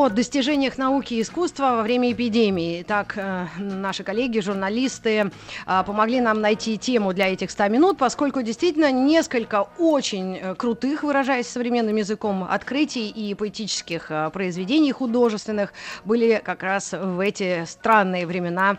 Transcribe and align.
О 0.00 0.08
достижениях 0.08 0.78
науки 0.78 1.14
и 1.14 1.20
искусства 1.20 1.76
во 1.76 1.82
время 1.82 2.12
эпидемии. 2.12 2.82
Так, 2.82 3.14
э, 3.16 3.46
наши 3.58 4.02
коллеги, 4.02 4.40
журналисты 4.40 5.30
э, 5.66 5.82
помогли 5.86 6.20
нам 6.20 6.40
найти 6.40 6.78
тему 6.78 7.12
для 7.12 7.28
этих 7.28 7.50
100 7.50 7.68
минут, 7.68 7.98
поскольку 7.98 8.40
действительно 8.40 8.90
несколько 8.90 9.68
очень 9.78 10.36
э, 10.36 10.54
крутых, 10.54 11.02
выражаясь 11.02 11.48
современным 11.48 11.96
языком, 11.96 12.44
открытий 12.44 13.10
и 13.10 13.34
поэтических 13.34 14.10
произведений 14.32 14.92
художественных 14.92 15.74
были 16.04 16.40
как 16.42 16.62
раз 16.62 16.92
в 16.92 17.20
эти 17.20 17.64
странные 17.66 18.26
времена 18.26 18.78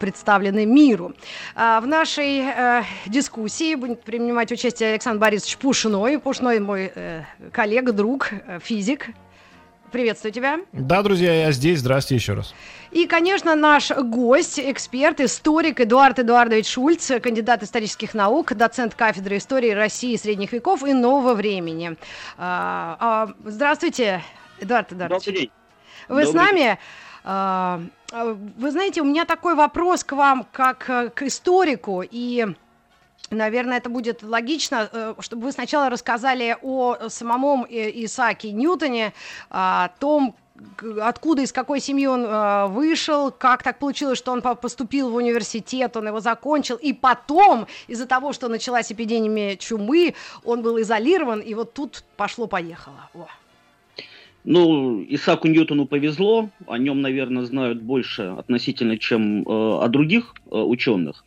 представлены 0.00 0.64
миру. 0.64 1.14
В 1.54 1.82
нашей 1.86 2.44
дискуссии 3.06 3.74
будет 3.74 4.02
принимать 4.02 4.50
участие 4.50 4.90
Александр 4.90 5.20
Борисович 5.20 5.58
Пушной. 5.58 6.18
Пушной 6.18 6.60
мой 6.60 6.92
коллега, 7.52 7.92
друг, 7.92 8.30
физик, 8.62 9.10
приветствую 9.94 10.32
тебя. 10.32 10.58
Да, 10.72 11.02
друзья, 11.02 11.32
я 11.32 11.52
здесь. 11.52 11.78
Здравствуйте 11.78 12.16
еще 12.16 12.34
раз. 12.34 12.52
И, 12.90 13.06
конечно, 13.06 13.54
наш 13.54 13.92
гость, 13.92 14.58
эксперт, 14.58 15.20
историк 15.20 15.80
Эдуард 15.80 16.18
Эдуардович 16.18 16.66
Шульц, 16.66 17.12
кандидат 17.22 17.62
исторических 17.62 18.12
наук, 18.12 18.54
доцент 18.54 18.96
кафедры 18.96 19.36
истории 19.36 19.70
России 19.70 20.16
средних 20.16 20.52
веков 20.52 20.82
и 20.82 20.92
нового 20.92 21.34
времени. 21.34 21.96
А, 22.36 22.96
а, 22.98 23.34
здравствуйте, 23.44 24.20
Эдуард 24.58 24.92
Эдуардович. 24.92 25.26
Добрый 25.26 25.40
день. 25.42 25.50
Вы 26.08 26.24
Добрый 26.24 26.26
с 26.26 26.34
нами? 26.34 26.78
А, 27.22 27.80
вы 28.58 28.70
знаете, 28.72 29.00
у 29.00 29.04
меня 29.04 29.24
такой 29.24 29.54
вопрос 29.54 30.02
к 30.02 30.10
вам, 30.10 30.44
как 30.50 30.86
к 31.14 31.22
историку, 31.22 32.02
и 32.02 32.48
Наверное, 33.30 33.78
это 33.78 33.88
будет 33.88 34.22
логично, 34.22 34.88
э, 34.92 35.14
чтобы 35.20 35.44
вы 35.44 35.52
сначала 35.52 35.88
рассказали 35.88 36.56
о 36.62 37.08
самом 37.08 37.64
э, 37.64 37.90
Исааке 38.04 38.52
Ньютоне, 38.52 39.12
о 39.50 39.88
том, 39.98 40.34
откуда, 41.02 41.42
из 41.42 41.52
какой 41.52 41.80
семьи 41.80 42.06
он 42.06 42.24
э, 42.24 42.66
вышел, 42.68 43.30
как 43.30 43.62
так 43.62 43.78
получилось, 43.78 44.18
что 44.18 44.32
он 44.32 44.42
поступил 44.42 45.10
в 45.10 45.14
университет, 45.14 45.96
он 45.96 46.06
его 46.08 46.20
закончил, 46.20 46.76
и 46.76 46.92
потом, 46.92 47.66
из-за 47.88 48.06
того, 48.06 48.32
что 48.32 48.48
началась 48.48 48.92
эпидемия 48.92 49.56
чумы, 49.56 50.14
он 50.44 50.62
был 50.62 50.80
изолирован, 50.80 51.40
и 51.40 51.54
вот 51.54 51.74
тут 51.74 52.04
пошло-поехало. 52.16 53.08
Ну, 54.44 55.02
Исааку 55.08 55.48
Ньютону 55.48 55.86
повезло, 55.86 56.50
о 56.66 56.76
нем, 56.76 57.00
наверное, 57.00 57.44
знают 57.44 57.80
больше 57.80 58.34
относительно, 58.38 58.98
чем 58.98 59.42
э, 59.42 59.44
о 59.48 59.88
других 59.88 60.34
э, 60.50 60.56
ученых. 60.56 61.23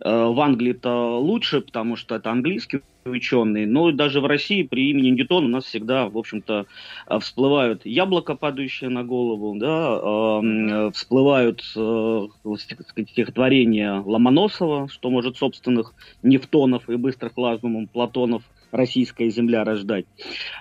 Э, 0.00 0.26
в 0.26 0.40
Англии 0.40 0.72
это 0.72 0.92
лучше, 1.16 1.60
потому 1.60 1.96
что 1.96 2.16
это 2.16 2.30
английский 2.30 2.80
ученый, 3.04 3.66
но 3.66 3.90
даже 3.92 4.20
в 4.20 4.26
России 4.26 4.62
при 4.62 4.90
имени 4.90 5.10
Ньютон 5.10 5.44
у 5.44 5.48
нас 5.48 5.64
всегда, 5.64 6.08
в 6.08 6.16
общем-то, 6.16 6.66
э, 7.06 7.18
всплывают 7.18 7.84
яблоко, 7.84 8.34
падающее 8.34 8.90
на 8.90 9.04
голову, 9.04 9.56
да, 9.58 10.00
э, 10.00 10.90
всплывают 10.92 11.62
э, 11.76 12.26
стихотворения 12.58 14.00
Ломоносова, 14.00 14.88
что 14.88 15.10
может 15.10 15.36
собственных 15.36 15.94
нефтонов 16.22 16.88
и 16.88 16.96
быстрых 16.96 17.36
лазумом 17.36 17.86
Платонов 17.86 18.42
российская 18.72 19.30
земля 19.30 19.64
рождать. 19.64 20.06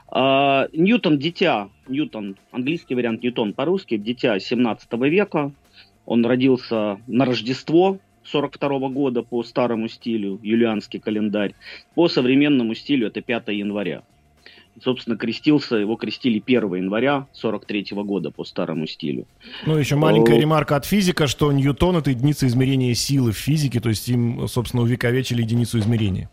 А, 0.08 0.68
Ньютон– 0.72 1.18
дитя, 1.20 1.70
Ньютон, 1.88 2.38
английский 2.52 2.94
вариант 2.94 3.24
Ньютон 3.24 3.54
по-русски, 3.54 3.98
дитя 3.98 4.40
17 4.40 4.94
века, 5.10 5.52
он 6.06 6.26
родился 6.26 7.00
на 7.08 7.26
Рождество, 7.26 7.98
42 8.26 8.90
года 8.90 9.24
по 9.24 9.44
старому 9.44 9.88
стилю, 9.88 10.40
юлианский 10.42 11.00
календарь. 11.00 11.54
По 11.96 12.08
современному 12.08 12.76
стилю 12.76 13.08
это 13.08 13.22
5 13.22 13.50
января. 13.50 14.04
Собственно, 14.82 15.18
крестился, 15.18 15.76
его 15.76 15.96
крестили 15.96 16.42
1 16.44 16.76
января 16.76 17.28
43 17.34 17.88
года 17.92 18.32
по 18.32 18.44
старому 18.44 18.88
стилю. 18.88 19.28
Ну, 19.68 19.78
еще 19.78 19.96
маленькая 19.96 20.40
ремарка 20.40 20.76
от 20.76 20.86
физика, 20.86 21.28
что 21.28 21.52
Ньютон— 21.52 21.98
это 21.98 22.10
единица 22.10 22.48
измерения 22.48 22.96
силы 22.96 23.32
в 23.32 23.38
физике, 23.38 23.80
то 23.80 23.90
есть 23.90 24.10
им, 24.10 24.48
собственно, 24.48 24.82
увековечили 24.82 25.42
единицу 25.42 25.78
измерения. 25.78 26.30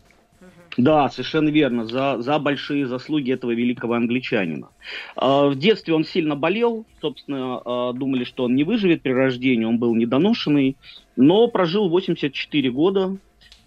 Да, 0.77 1.09
совершенно 1.09 1.49
верно, 1.49 1.85
за, 1.85 2.21
за 2.21 2.39
большие 2.39 2.87
заслуги 2.87 3.33
этого 3.33 3.51
великого 3.51 3.95
англичанина. 3.95 4.69
А, 5.15 5.47
в 5.47 5.55
детстве 5.55 5.93
он 5.93 6.05
сильно 6.05 6.35
болел, 6.35 6.85
собственно, 7.01 7.61
а, 7.63 7.93
думали, 7.93 8.23
что 8.23 8.45
он 8.45 8.55
не 8.55 8.63
выживет 8.63 9.01
при 9.01 9.11
рождении, 9.11 9.65
он 9.65 9.79
был 9.79 9.93
недоношенный, 9.95 10.77
но 11.15 11.47
прожил 11.47 11.89
84 11.89 12.71
года, 12.71 13.17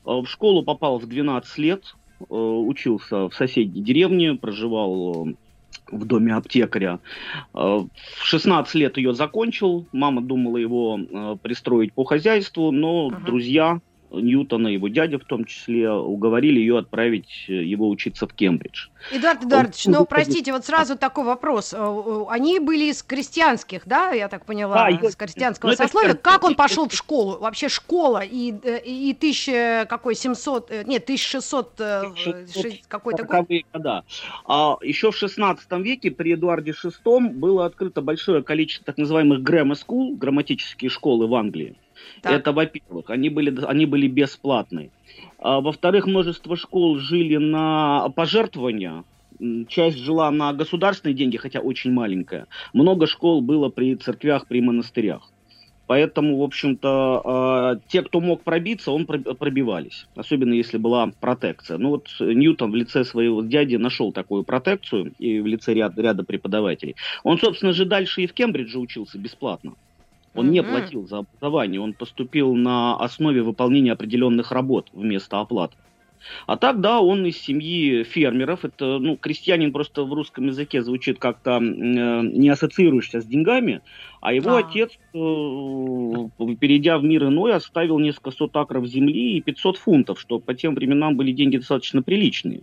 а, 0.04 0.20
в 0.20 0.26
школу 0.26 0.62
попал 0.62 0.98
в 0.98 1.06
12 1.06 1.58
лет, 1.58 1.94
учился 2.28 3.28
в 3.28 3.34
соседней 3.34 3.82
деревне, 3.82 4.34
проживал 4.34 5.28
в 5.90 6.04
доме 6.06 6.32
аптекаря. 6.32 7.00
В 7.52 7.88
16 8.22 8.74
лет 8.76 8.96
ее 8.96 9.14
закончил, 9.14 9.84
мама 9.92 10.22
думала 10.22 10.56
его 10.56 10.98
пристроить 11.42 11.92
по 11.92 12.04
хозяйству, 12.04 12.70
но 12.70 13.08
ага. 13.08 13.20
друзья 13.26 13.80
Ньютона, 14.20 14.68
его 14.68 14.88
дядя 14.88 15.18
в 15.18 15.24
том 15.24 15.44
числе, 15.44 15.90
уговорили 15.90 16.58
ее 16.58 16.78
отправить 16.78 17.46
э, 17.48 17.52
его 17.52 17.88
учиться 17.88 18.26
в 18.26 18.34
Кембридж. 18.34 18.88
Эдуард 19.12 19.44
Эдуардович, 19.44 19.86
Он... 19.86 19.92
ну, 19.92 20.06
простите, 20.06 20.52
вот 20.52 20.64
сразу 20.64 20.96
такой 20.96 21.24
вопрос. 21.24 21.74
Э, 21.74 22.24
они 22.28 22.58
были 22.60 22.84
из 22.84 23.02
крестьянских, 23.02 23.82
да, 23.86 24.10
я 24.10 24.28
так 24.28 24.44
поняла, 24.44 24.86
а, 24.86 24.90
из 24.90 25.16
крестьянского 25.16 25.70
ну, 25.70 25.76
сословия. 25.76 26.10
Это... 26.10 26.18
Как 26.18 26.44
он 26.44 26.54
пошел 26.54 26.88
в 26.88 26.94
школу? 26.94 27.38
Вообще 27.38 27.68
школа 27.68 28.22
и, 28.24 28.54
э, 28.62 28.80
и 28.84 29.14
тысяча, 29.14 29.86
какой, 29.88 30.14
700, 30.14 30.70
нет, 30.86 31.04
1600, 31.04 31.80
1600 31.80 32.86
какой-то 32.88 33.24
год? 33.24 33.46
года. 33.72 34.04
А 34.46 34.76
еще 34.82 35.10
в 35.10 35.16
16 35.16 35.70
веке 35.80 36.10
при 36.10 36.34
Эдуарде 36.34 36.72
VI 36.72 37.28
было 37.30 37.66
открыто 37.66 38.00
большое 38.00 38.42
количество 38.42 38.86
так 38.86 38.98
называемых 38.98 39.40
grammar 39.40 39.76
school, 39.76 40.16
грамматические 40.16 40.90
школы 40.90 41.26
в 41.26 41.34
Англии. 41.34 41.76
Так. 42.22 42.32
Это, 42.32 42.52
во-первых, 42.52 43.10
они 43.10 43.28
были, 43.28 43.64
они 43.64 43.86
были 43.86 44.06
бесплатные. 44.06 44.90
А, 45.38 45.60
во-вторых, 45.60 46.06
множество 46.06 46.56
школ 46.56 46.98
жили 46.98 47.36
на 47.36 48.08
пожертвования, 48.16 49.04
часть 49.68 49.98
жила 49.98 50.30
на 50.30 50.52
государственные 50.52 51.14
деньги, 51.14 51.36
хотя 51.36 51.60
очень 51.60 51.92
маленькая. 51.92 52.46
Много 52.72 53.06
школ 53.06 53.40
было 53.40 53.68
при 53.68 53.94
церквях, 53.96 54.46
при 54.46 54.60
монастырях. 54.60 55.30
Поэтому, 55.86 56.38
в 56.38 56.42
общем-то, 56.42 57.22
а, 57.24 57.76
те, 57.88 58.02
кто 58.02 58.20
мог 58.20 58.42
пробиться, 58.42 58.90
он 58.90 59.04
пробивались. 59.04 60.06
Особенно 60.16 60.54
если 60.54 60.78
была 60.78 61.10
протекция. 61.20 61.76
Ну 61.76 61.90
вот 61.90 62.08
Ньютон 62.20 62.70
в 62.70 62.74
лице 62.74 63.04
своего 63.04 63.42
дяди 63.42 63.76
нашел 63.76 64.10
такую 64.12 64.44
протекцию 64.44 65.12
и 65.18 65.40
в 65.40 65.46
лице 65.46 65.74
ряда, 65.74 66.00
ряда 66.00 66.24
преподавателей. 66.24 66.96
Он, 67.22 67.38
собственно 67.38 67.72
же, 67.72 67.84
дальше 67.84 68.22
и 68.22 68.26
в 68.26 68.32
Кембридже 68.32 68.78
учился 68.78 69.18
бесплатно. 69.18 69.74
Он 70.34 70.46
mm-hmm. 70.46 70.50
не 70.50 70.62
платил 70.62 71.06
за 71.06 71.18
образование, 71.18 71.80
он 71.80 71.92
поступил 71.92 72.54
на 72.54 72.96
основе 72.96 73.42
выполнения 73.42 73.92
определенных 73.92 74.52
работ 74.52 74.88
вместо 74.92 75.40
оплаты. 75.40 75.76
А 76.46 76.56
так, 76.56 76.80
да, 76.80 77.00
он 77.00 77.26
из 77.26 77.38
семьи 77.38 78.02
фермеров. 78.02 78.64
Это, 78.64 78.98
ну, 78.98 79.16
крестьянин 79.16 79.72
просто 79.72 80.04
в 80.04 80.12
русском 80.12 80.46
языке 80.46 80.82
звучит 80.82 81.18
как-то 81.18 81.58
э, 81.58 81.60
не 81.60 82.48
ассоциируешься 82.48 83.20
с 83.20 83.26
деньгами. 83.26 83.82
А 84.20 84.32
его 84.32 84.56
а. 84.56 84.58
отец, 84.58 84.92
э, 84.92 86.54
перейдя 86.58 86.98
в 86.98 87.04
мир 87.04 87.24
иной, 87.24 87.54
оставил 87.54 87.98
несколько 87.98 88.30
сот 88.30 88.56
акров 88.56 88.86
земли 88.86 89.36
и 89.36 89.40
500 89.40 89.76
фунтов, 89.76 90.20
что 90.20 90.38
по 90.38 90.54
тем 90.54 90.74
временам 90.74 91.16
были 91.16 91.32
деньги 91.32 91.58
достаточно 91.58 92.02
приличные. 92.02 92.62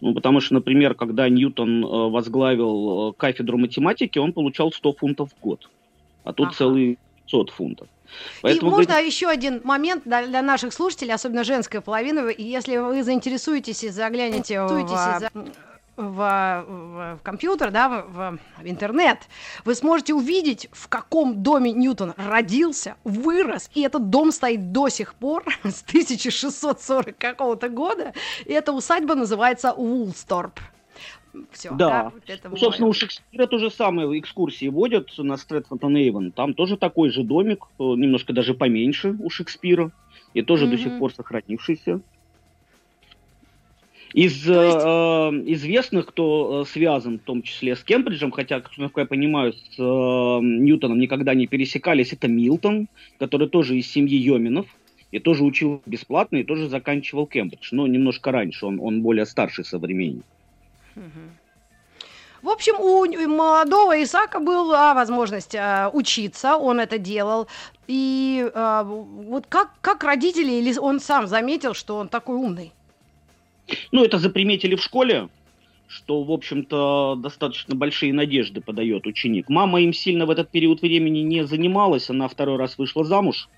Ну, 0.00 0.14
потому 0.14 0.40
что, 0.40 0.54
например, 0.54 0.94
когда 0.94 1.28
Ньютон 1.28 1.84
э, 1.84 1.86
возглавил 1.86 3.10
э, 3.10 3.12
кафедру 3.16 3.58
математики, 3.58 4.18
он 4.18 4.32
получал 4.32 4.72
100 4.72 4.92
фунтов 4.94 5.30
в 5.30 5.40
год. 5.40 5.70
А 6.24 6.32
тут 6.32 6.48
ага. 6.48 6.56
целый 6.56 6.98
500 7.32 7.50
фунтов. 7.50 7.88
Поэтому 8.42 8.70
и 8.70 8.74
можно 8.74 8.94
вы... 8.94 9.00
еще 9.02 9.28
один 9.28 9.62
момент 9.64 10.02
для, 10.04 10.26
для 10.26 10.42
наших 10.42 10.72
слушателей, 10.72 11.14
особенно 11.14 11.44
женской 11.44 11.80
половины. 11.80 12.34
Если 12.36 12.76
вы 12.76 13.02
заинтересуетесь 13.02 13.84
и 13.84 13.88
заглянете 13.88 14.60
в, 14.60 15.30
в, 15.96 15.96
в, 15.96 17.16
в 17.16 17.18
компьютер, 17.22 17.70
да, 17.70 17.88
в, 17.88 18.12
в 18.12 18.38
интернет, 18.64 19.18
вы 19.64 19.74
сможете 19.74 20.12
увидеть, 20.12 20.68
в 20.72 20.88
каком 20.88 21.42
доме 21.42 21.72
Ньютон 21.72 22.12
родился, 22.18 22.96
вырос, 23.04 23.70
и 23.74 23.80
этот 23.80 24.10
дом 24.10 24.30
стоит 24.30 24.72
до 24.72 24.90
сих 24.90 25.14
пор, 25.14 25.44
с 25.64 25.82
1640 25.82 27.16
какого-то 27.16 27.70
года, 27.70 28.12
и 28.44 28.52
эта 28.52 28.72
усадьба 28.72 29.14
называется 29.14 29.72
Улсторп. 29.72 30.60
Все, 31.50 31.70
да. 31.70 31.76
да 31.76 32.10
вот 32.10 32.22
это 32.26 32.48
ну, 32.48 32.56
собственно, 32.56 32.88
у 32.88 32.92
Шекспира 32.92 33.46
то 33.46 33.58
же 33.58 33.70
самое 33.70 34.18
экскурсии 34.18 34.68
водят 34.68 35.10
на 35.18 35.36
Стрэдфонтон 35.36 35.96
Эйвен. 35.96 36.32
Там 36.32 36.54
тоже 36.54 36.76
такой 36.76 37.10
же 37.10 37.22
домик, 37.22 37.66
немножко 37.78 38.32
даже 38.32 38.54
поменьше 38.54 39.16
у 39.18 39.30
Шекспира, 39.30 39.90
и 40.34 40.42
тоже 40.42 40.66
mm-hmm. 40.66 40.70
до 40.70 40.78
сих 40.78 40.98
пор 40.98 41.12
сохранившийся. 41.12 42.00
Из 44.12 44.46
э, 44.46 44.52
есть... 44.52 44.78
э, 44.84 45.52
известных, 45.54 46.06
кто 46.06 46.62
э, 46.62 46.70
связан 46.70 47.18
в 47.18 47.22
том 47.22 47.42
числе 47.42 47.76
с 47.76 47.82
Кембриджем, 47.82 48.30
хотя, 48.30 48.60
как 48.60 48.72
я 48.76 49.06
понимаю, 49.06 49.54
с 49.54 49.78
э, 49.78 49.82
Ньютоном 49.82 50.98
никогда 50.98 51.32
не 51.32 51.46
пересекались, 51.46 52.12
это 52.12 52.28
Милтон, 52.28 52.88
который 53.18 53.48
тоже 53.48 53.78
из 53.78 53.90
семьи 53.90 54.18
Йоминов, 54.18 54.66
и 55.12 55.18
тоже 55.18 55.44
учил 55.44 55.82
бесплатно, 55.86 56.36
и 56.36 56.44
тоже 56.44 56.68
заканчивал 56.68 57.26
Кембридж, 57.26 57.68
но 57.72 57.86
немножко 57.86 58.32
раньше, 58.32 58.66
он, 58.66 58.80
он 58.80 59.00
более 59.00 59.24
старший 59.24 59.64
современник. 59.64 60.24
В 62.42 62.48
общем, 62.48 62.74
у 62.80 63.06
молодого 63.28 64.02
Исака 64.02 64.40
была 64.40 64.94
возможность 64.94 65.54
э, 65.54 65.88
учиться, 65.92 66.56
он 66.56 66.80
это 66.80 66.98
делал. 66.98 67.46
И 67.86 68.50
э, 68.52 68.82
вот 68.84 69.46
как, 69.48 69.70
как 69.80 70.02
родители, 70.02 70.50
или 70.50 70.76
он 70.76 70.98
сам 70.98 71.28
заметил, 71.28 71.72
что 71.72 71.96
он 71.98 72.08
такой 72.08 72.34
умный? 72.34 72.72
Ну, 73.92 74.04
это 74.04 74.18
заприметили 74.18 74.74
в 74.74 74.82
школе, 74.82 75.28
что, 75.86 76.24
в 76.24 76.32
общем-то, 76.32 77.14
достаточно 77.18 77.76
большие 77.76 78.12
надежды 78.12 78.60
подает 78.60 79.06
ученик. 79.06 79.48
Мама 79.48 79.80
им 79.80 79.92
сильно 79.92 80.26
в 80.26 80.30
этот 80.30 80.50
период 80.50 80.82
времени 80.82 81.20
не 81.20 81.46
занималась, 81.46 82.10
она 82.10 82.26
второй 82.26 82.56
раз 82.56 82.76
вышла 82.76 83.04
замуж. 83.04 83.48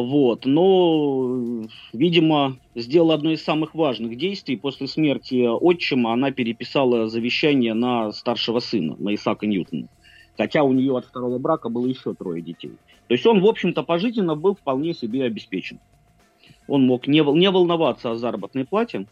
Вот. 0.00 0.44
Но, 0.44 1.64
видимо, 1.92 2.58
сделала 2.74 3.14
одно 3.14 3.32
из 3.32 3.42
самых 3.42 3.74
важных 3.74 4.16
действий. 4.16 4.56
После 4.56 4.86
смерти 4.88 5.46
отчима 5.46 6.12
она 6.12 6.30
переписала 6.30 7.08
завещание 7.08 7.74
на 7.74 8.12
старшего 8.12 8.60
сына, 8.60 8.96
на 8.98 9.14
Исаака 9.14 9.46
Ньютона. 9.46 9.88
Хотя 10.36 10.62
у 10.64 10.72
нее 10.72 10.96
от 10.96 11.06
второго 11.06 11.38
брака 11.38 11.70
было 11.70 11.86
еще 11.86 12.14
трое 12.14 12.42
детей. 12.42 12.72
То 13.08 13.14
есть 13.14 13.24
он, 13.26 13.40
в 13.40 13.46
общем-то, 13.46 13.82
пожизненно 13.82 14.36
был 14.36 14.54
вполне 14.54 14.92
себе 14.92 15.24
обеспечен. 15.24 15.80
Он 16.68 16.84
мог 16.86 17.06
не, 17.06 17.20
не 17.38 17.50
волноваться 17.50 18.10
о 18.10 18.16
заработной 18.16 18.66
плате, 18.66 19.06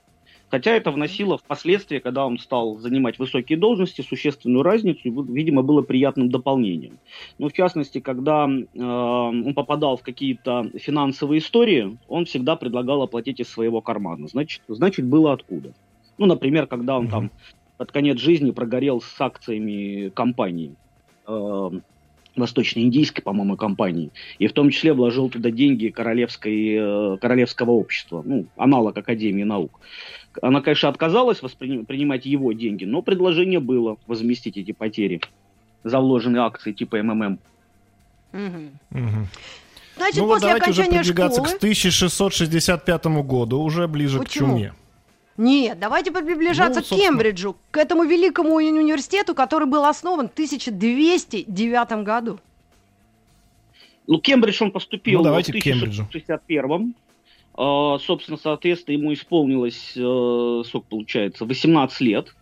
Хотя 0.55 0.71
это 0.77 0.93
вносило 0.93 1.37
впоследствии, 1.37 1.99
когда 1.99 2.25
он 2.25 2.39
стал 2.39 2.77
занимать 2.77 3.19
высокие 3.19 3.59
должности, 3.59 4.03
существенную 4.03 4.63
разницу, 4.63 5.01
и, 5.03 5.11
видимо, 5.11 5.65
было 5.65 5.83
приятным 5.83 6.29
дополнением. 6.31 7.01
Но 7.39 7.49
в 7.49 7.53
частности, 7.53 7.99
когда 7.99 8.47
э, 8.47 8.81
он 8.81 9.53
попадал 9.55 9.97
в 9.97 10.03
какие-то 10.03 10.71
финансовые 10.79 11.41
истории, 11.41 11.99
он 12.07 12.27
всегда 12.27 12.55
предлагал 12.55 13.03
оплатить 13.03 13.41
из 13.41 13.49
своего 13.49 13.81
кармана. 13.81 14.29
Значит, 14.29 14.63
значит 14.69 15.07
было 15.07 15.33
откуда. 15.33 15.73
Ну, 16.19 16.27
например, 16.27 16.69
когда 16.69 16.99
он 16.99 17.09
там 17.09 17.33
под 17.77 17.91
конец 17.91 18.21
жизни 18.21 18.53
прогорел 18.53 19.01
с 19.01 19.21
акциями 19.21 20.11
компании. 20.11 20.77
Э, 21.27 21.71
восточно-индийской, 22.37 23.23
по-моему, 23.23 23.57
компании, 23.57 24.11
и 24.39 24.47
в 24.47 24.53
том 24.53 24.71
числе 24.71 24.93
вложил 24.93 25.29
туда 25.29 25.51
деньги 25.51 25.89
королевской, 25.89 26.75
э, 26.75 27.17
королевского 27.21 27.73
общества, 27.73 28.23
ну, 28.25 28.47
аналог 28.57 28.97
Академии 28.97 29.45
наук. 29.45 29.81
Она, 30.43 30.61
конечно, 30.61 30.89
отказалась 30.89 31.43
воспринимать 31.43 32.27
его 32.27 32.53
деньги, 32.53 32.85
но 32.85 33.03
предложение 33.03 33.61
было 33.61 33.97
возместить 34.07 34.57
эти 34.57 34.73
потери 34.73 35.21
за 35.85 36.01
вложенные 36.01 36.43
акции 36.43 36.73
типа 36.73 37.03
МММ. 37.03 37.39
Значит, 39.97 40.17
ну, 40.21 40.27
после 40.27 40.27
вот 40.27 40.41
давайте 40.41 40.65
окончания 40.65 41.01
уже 41.01 41.15
продвигаться 41.15 41.41
школы... 41.41 41.55
к 41.55 41.57
1665 41.59 43.07
году, 43.07 43.61
уже 43.61 43.87
ближе 43.87 44.19
Почему? 44.19 44.47
к 44.47 44.51
чуме. 44.51 44.75
Нет, 45.37 45.79
давайте 45.79 46.13
приближаться 46.13 46.81
ну, 46.81 46.87
к 46.87 47.01
Кембриджу, 47.01 47.57
к 47.71 47.77
этому 47.77 48.05
великому 48.05 48.55
университету, 48.55 49.35
который 49.35 49.67
был 49.67 49.85
основан 49.85 50.29
в 50.29 50.33
1209 50.33 52.05
году. 52.05 52.39
Ну, 54.07 54.21
Кембридж 54.21 54.63
он 54.63 54.71
поступил 54.71 55.19
ну, 55.19 55.25
давайте 55.25 55.53
в 55.53 55.57
1661 55.57 56.95
Uh, 57.57 58.01
собственно, 58.01 58.37
соответственно, 58.37 58.97
ему 58.97 59.13
исполнилось, 59.13 59.93
uh, 59.97 60.65
сколько 60.65 60.89
получается, 60.89 61.45
18 61.45 62.01
лет 62.01 62.35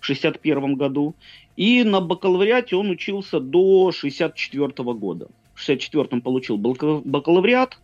в 0.00 0.04
61 0.04 0.74
году. 0.74 1.14
И 1.56 1.82
на 1.82 2.02
бакалавриате 2.02 2.76
он 2.76 2.90
учился 2.90 3.40
до 3.40 3.90
64 3.90 4.68
года. 4.92 5.28
В 5.54 5.66
64-м 5.66 6.20
получил 6.20 6.58
бакалавриат, 6.58 7.78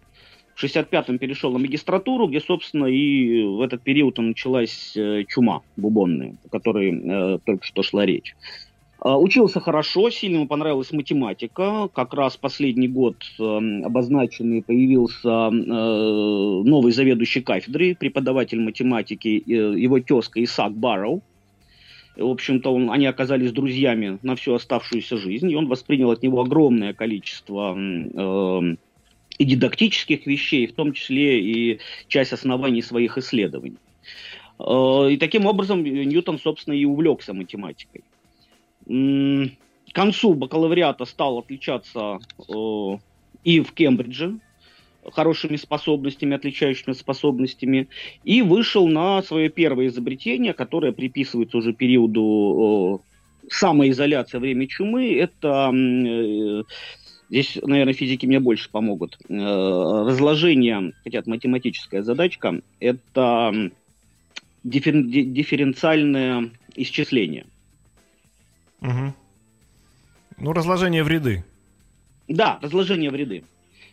в 0.61 0.65
65-м 0.65 1.19
перешел 1.19 1.53
на 1.53 1.59
магистратуру, 1.59 2.29
где, 2.29 2.41
собственно, 2.41 2.87
и 2.87 3.43
в 3.43 3.63
этот 3.63 3.83
период 3.83 4.19
началась 4.19 4.95
э, 4.97 5.25
чума 5.27 5.63
бубонная, 5.77 6.35
о 6.45 6.49
которой 6.49 6.93
э, 6.93 7.39
только 7.45 7.65
что 7.65 7.83
шла 7.83 8.05
речь. 8.05 8.35
А, 9.03 9.19
учился 9.19 9.61
хорошо, 9.61 10.11
сильно 10.11 10.37
ему 10.37 10.47
понравилась 10.47 10.93
математика. 10.93 11.89
Как 11.95 12.13
раз 12.13 12.37
последний 12.37 12.89
год 12.89 13.17
э, 13.39 13.43
обозначенный 13.85 14.63
появился 14.63 15.29
э, 15.29 15.51
новый 15.51 16.93
заведующий 16.93 17.41
кафедрой, 17.41 17.97
преподаватель 17.97 18.61
математики, 18.61 19.43
э, 19.47 19.53
его 19.81 20.01
тезка 20.01 20.45
Исаак 20.45 20.75
Барроу. 20.75 21.23
В 22.17 22.27
общем-то, 22.27 22.75
он, 22.75 22.91
они 22.91 23.07
оказались 23.07 23.53
друзьями 23.53 24.19
на 24.23 24.37
всю 24.37 24.53
оставшуюся 24.53 25.17
жизнь, 25.17 25.51
и 25.51 25.55
он 25.55 25.69
воспринял 25.69 26.11
от 26.11 26.23
него 26.23 26.43
огромное 26.43 26.93
количество 26.93 27.75
э, 27.75 28.77
и 29.41 29.45
дидактических 29.45 30.27
вещей, 30.27 30.67
в 30.67 30.75
том 30.75 30.93
числе 30.93 31.41
и 31.41 31.81
часть 32.09 32.33
оснований 32.33 32.83
своих 32.83 33.19
исследований. 33.19 33.79
Э, 34.59 35.09
и 35.11 35.17
таким 35.17 35.47
образом 35.47 35.83
Ньютон, 35.83 36.39
собственно, 36.39 36.75
и 36.75 36.85
увлекся 36.85 37.33
математикой 37.33 38.03
к 39.91 39.95
концу 39.95 40.35
бакалавриата 40.35 41.05
стал 41.05 41.39
отличаться 41.39 42.19
э, 42.49 42.99
и 43.45 43.61
в 43.61 43.73
Кембридже 43.73 44.39
хорошими 45.13 45.57
способностями, 45.57 46.37
отличающими 46.37 46.93
способностями, 46.93 47.89
и 48.23 48.43
вышел 48.43 48.87
на 48.87 49.23
свое 49.23 49.49
первое 49.49 49.87
изобретение, 49.87 50.53
которое 50.53 50.93
приписывается 50.93 51.57
уже 51.57 51.73
периоду 51.73 53.03
э, 53.03 53.49
самоизоляции 53.51 54.37
во 54.37 54.41
время 54.41 54.67
чумы. 54.67 55.15
Это 55.15 55.73
э, 55.73 56.63
Здесь, 57.31 57.59
наверное, 57.63 57.95
физики 57.95 58.27
мне 58.27 58.41
больше 58.41 58.69
помогут. 58.71 59.19
Э, 59.29 60.05
разложение, 60.07 60.93
хотя 61.05 61.21
это 61.21 61.31
математическая 61.31 62.03
задачка, 62.03 62.61
это 62.81 63.71
диффер, 64.65 65.03
дифференциальное 65.03 66.51
исчисление– 66.75 67.47
Угу. 68.81 69.15
Ну, 70.39 70.53
разложение 70.53 71.05
в 71.05 71.09
ряды. 71.09 71.45
Да, 72.29 72.59
разложение 72.63 73.11
в 73.11 73.15
ряды 73.15 73.45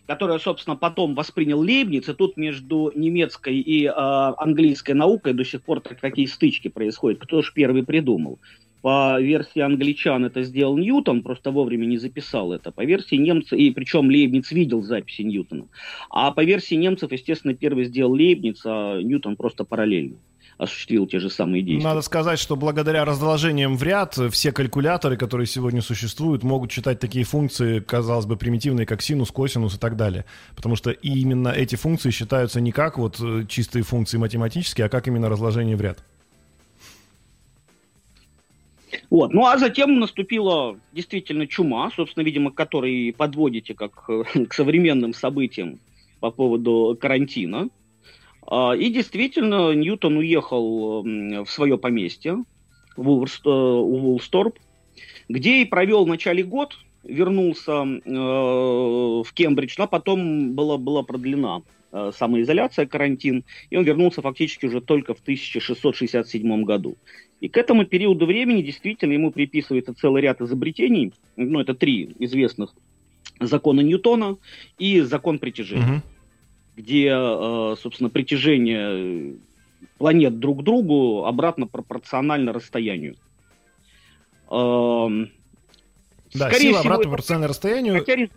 которое, 0.06 0.40
собственно, 0.40 0.78
потом 0.78 1.16
воспринял 1.16 1.60
Лейбниц, 1.60 2.08
и 2.08 2.14
тут 2.14 2.38
между 2.38 2.94
немецкой 2.96 3.60
и 3.60 3.88
э, 3.88 3.92
английской 3.92 4.94
наукой 4.94 5.34
до 5.34 5.44
сих 5.44 5.62
пор 5.62 5.82
так, 5.82 6.00
такие 6.00 6.30
стычки 6.30 6.70
происходят. 6.70 7.20
Кто 7.20 7.42
же 7.42 7.52
первый 7.54 7.84
придумал? 7.84 8.40
По 8.82 9.20
версии 9.20 9.60
англичан 9.60 10.26
это 10.26 10.44
сделал 10.44 10.78
Ньютон, 10.78 11.24
просто 11.24 11.52
вовремя 11.52 11.86
не 11.86 11.98
записал 11.98 12.54
это. 12.54 12.72
По 12.72 12.86
версии 12.86 13.16
немцев, 13.16 13.54
и 13.54 13.72
причем 13.72 14.08
Лейбниц 14.08 14.52
видел 14.52 14.82
записи 14.84 15.24
Ньютона. 15.24 15.68
А 16.10 16.32
по 16.32 16.44
версии 16.44 16.76
немцев, 16.76 17.12
естественно, 17.12 17.54
первый 17.54 17.86
сделал 17.86 18.14
Лейбниц, 18.14 18.62
а 18.66 19.02
Ньютон 19.02 19.36
просто 19.36 19.64
параллельно 19.64 20.18
осуществил 20.58 21.06
те 21.08 21.20
же 21.20 21.30
самые 21.30 21.62
действия. 21.62 21.88
Надо 21.88 22.02
сказать, 22.02 22.40
что 22.40 22.56
благодаря 22.56 23.06
разложениям 23.06 23.78
в 23.78 23.84
ряд 23.84 24.18
все 24.32 24.52
калькуляторы, 24.52 25.16
которые 25.16 25.46
сегодня 25.48 25.82
существуют, 25.82 26.44
могут 26.44 26.72
читать 26.72 27.00
такие 27.00 27.26
функции, 27.26 27.80
казалось 27.80 28.26
бы, 28.26 28.38
примитивные, 28.38 28.86
как 28.86 29.02
синус, 29.02 29.32
косинус 29.32 29.76
и 29.76 29.80
так 29.80 29.96
далее. 29.96 30.26
Потому 30.56 30.76
что 30.76 30.92
именно 30.92 31.50
эти 31.50 31.76
функции 31.76 32.10
считаются 32.10 32.60
не 32.60 32.72
как 32.72 32.98
вот 32.98 33.20
э, 33.22 33.46
чистые 33.48 33.84
функции 33.84 34.18
математические, 34.18 34.86
а 34.86 34.90
как 34.90 35.08
именно 35.08 35.30
разложение 35.30 35.76
в 35.76 35.82
ряд. 35.82 36.04
Вот. 39.10 39.34
Ну 39.34 39.46
а 39.46 39.58
затем 39.58 40.00
наступила 40.00 40.80
действительно 40.92 41.48
чума, 41.48 41.92
собственно, 41.96 42.24
видимо, 42.24 42.52
которой 42.52 43.14
подводите 43.14 43.74
как 43.74 44.10
э, 44.10 44.46
к 44.46 44.54
современным 44.54 45.14
событиям 45.14 45.80
по 46.20 46.32
поводу 46.32 46.98
карантина. 47.00 47.70
А, 48.46 48.74
и 48.74 48.90
действительно, 48.90 49.74
Ньютон 49.74 50.18
уехал 50.18 51.04
в 51.04 51.48
свое 51.48 51.78
поместье 51.78 52.44
в 52.96 53.26
Улсторп, 53.46 54.58
где 55.30 55.62
и 55.62 55.66
провел 55.66 56.06
в 56.06 56.08
начале 56.08 56.44
год, 56.44 56.78
вернулся 57.04 57.84
э, 57.84 58.12
в 58.12 59.28
Кембридж, 59.34 59.76
но 59.78 59.88
потом 59.88 60.54
была, 60.54 60.78
была 60.78 61.04
продлена 61.04 61.62
э, 61.92 62.12
самоизоляция, 62.16 62.86
карантин, 62.86 63.46
и 63.70 63.78
он 63.78 63.84
вернулся 63.84 64.22
фактически 64.22 64.66
уже 64.66 64.82
только 64.82 65.14
в 65.14 65.22
1667 65.22 66.64
году. 66.64 66.98
И 67.40 67.50
к 67.50 67.58
этому 67.58 67.86
периоду 67.86 68.26
времени 68.26 68.62
действительно 68.62 69.14
ему 69.14 69.32
приписывается 69.32 69.94
целый 69.94 70.22
ряд 70.22 70.42
изобретений, 70.42 71.14
ну 71.36 71.60
это 71.60 71.76
три 71.76 72.16
известных 72.20 72.74
закона 73.40 73.82
Ньютона 73.82 74.38
и 74.80 75.02
закон 75.02 75.38
притяжения. 75.40 75.98
Угу 75.98 76.02
где, 76.78 77.08
э, 77.12 77.76
собственно, 77.82 78.10
притяжение 78.10 79.36
планет 79.98 80.40
друг 80.40 80.62
к 80.62 80.64
другу 80.64 81.26
обратно 81.26 81.66
пропорционально 81.66 82.54
расстоянию. 82.54 83.16
Эм, 84.52 85.32
да, 86.34 86.50
Скорее 86.50 86.70
сила 86.70 86.80
всего, 86.80 86.94
обратно 86.94 87.04
пропорционально 87.10 87.48
расстоянию. 87.48 87.94
Хотя. 87.96 88.28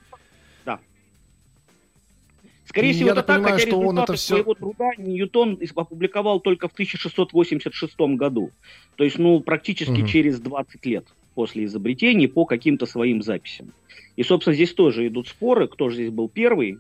Скорее 2.71 2.93
всего, 2.93 3.07
я 3.07 3.13
это 3.15 3.25
так, 3.25 3.39
понимаю, 3.39 3.55
хотя 3.57 3.67
что 3.67 3.81
он 3.81 3.99
это 3.99 4.13
все... 4.15 4.35
своего 4.35 4.55
труда 4.55 4.91
Ньютон 4.97 5.59
опубликовал 5.75 6.39
только 6.39 6.69
в 6.69 6.73
1686 6.73 7.99
году. 8.15 8.53
То 8.95 9.03
есть, 9.03 9.19
ну, 9.19 9.41
практически 9.41 10.03
угу. 10.03 10.07
через 10.07 10.39
20 10.39 10.87
лет 10.87 11.05
после 11.35 11.65
изобретения 11.65 12.29
по 12.29 12.45
каким-то 12.45 12.87
своим 12.87 13.23
записям. 13.23 13.73
И, 14.15 14.23
собственно, 14.23 14.55
здесь 14.55 14.73
тоже 14.73 15.09
идут 15.09 15.27
споры, 15.27 15.67
кто 15.67 15.89
же 15.89 15.97
здесь 15.97 16.11
был 16.11 16.29
первый 16.29 16.79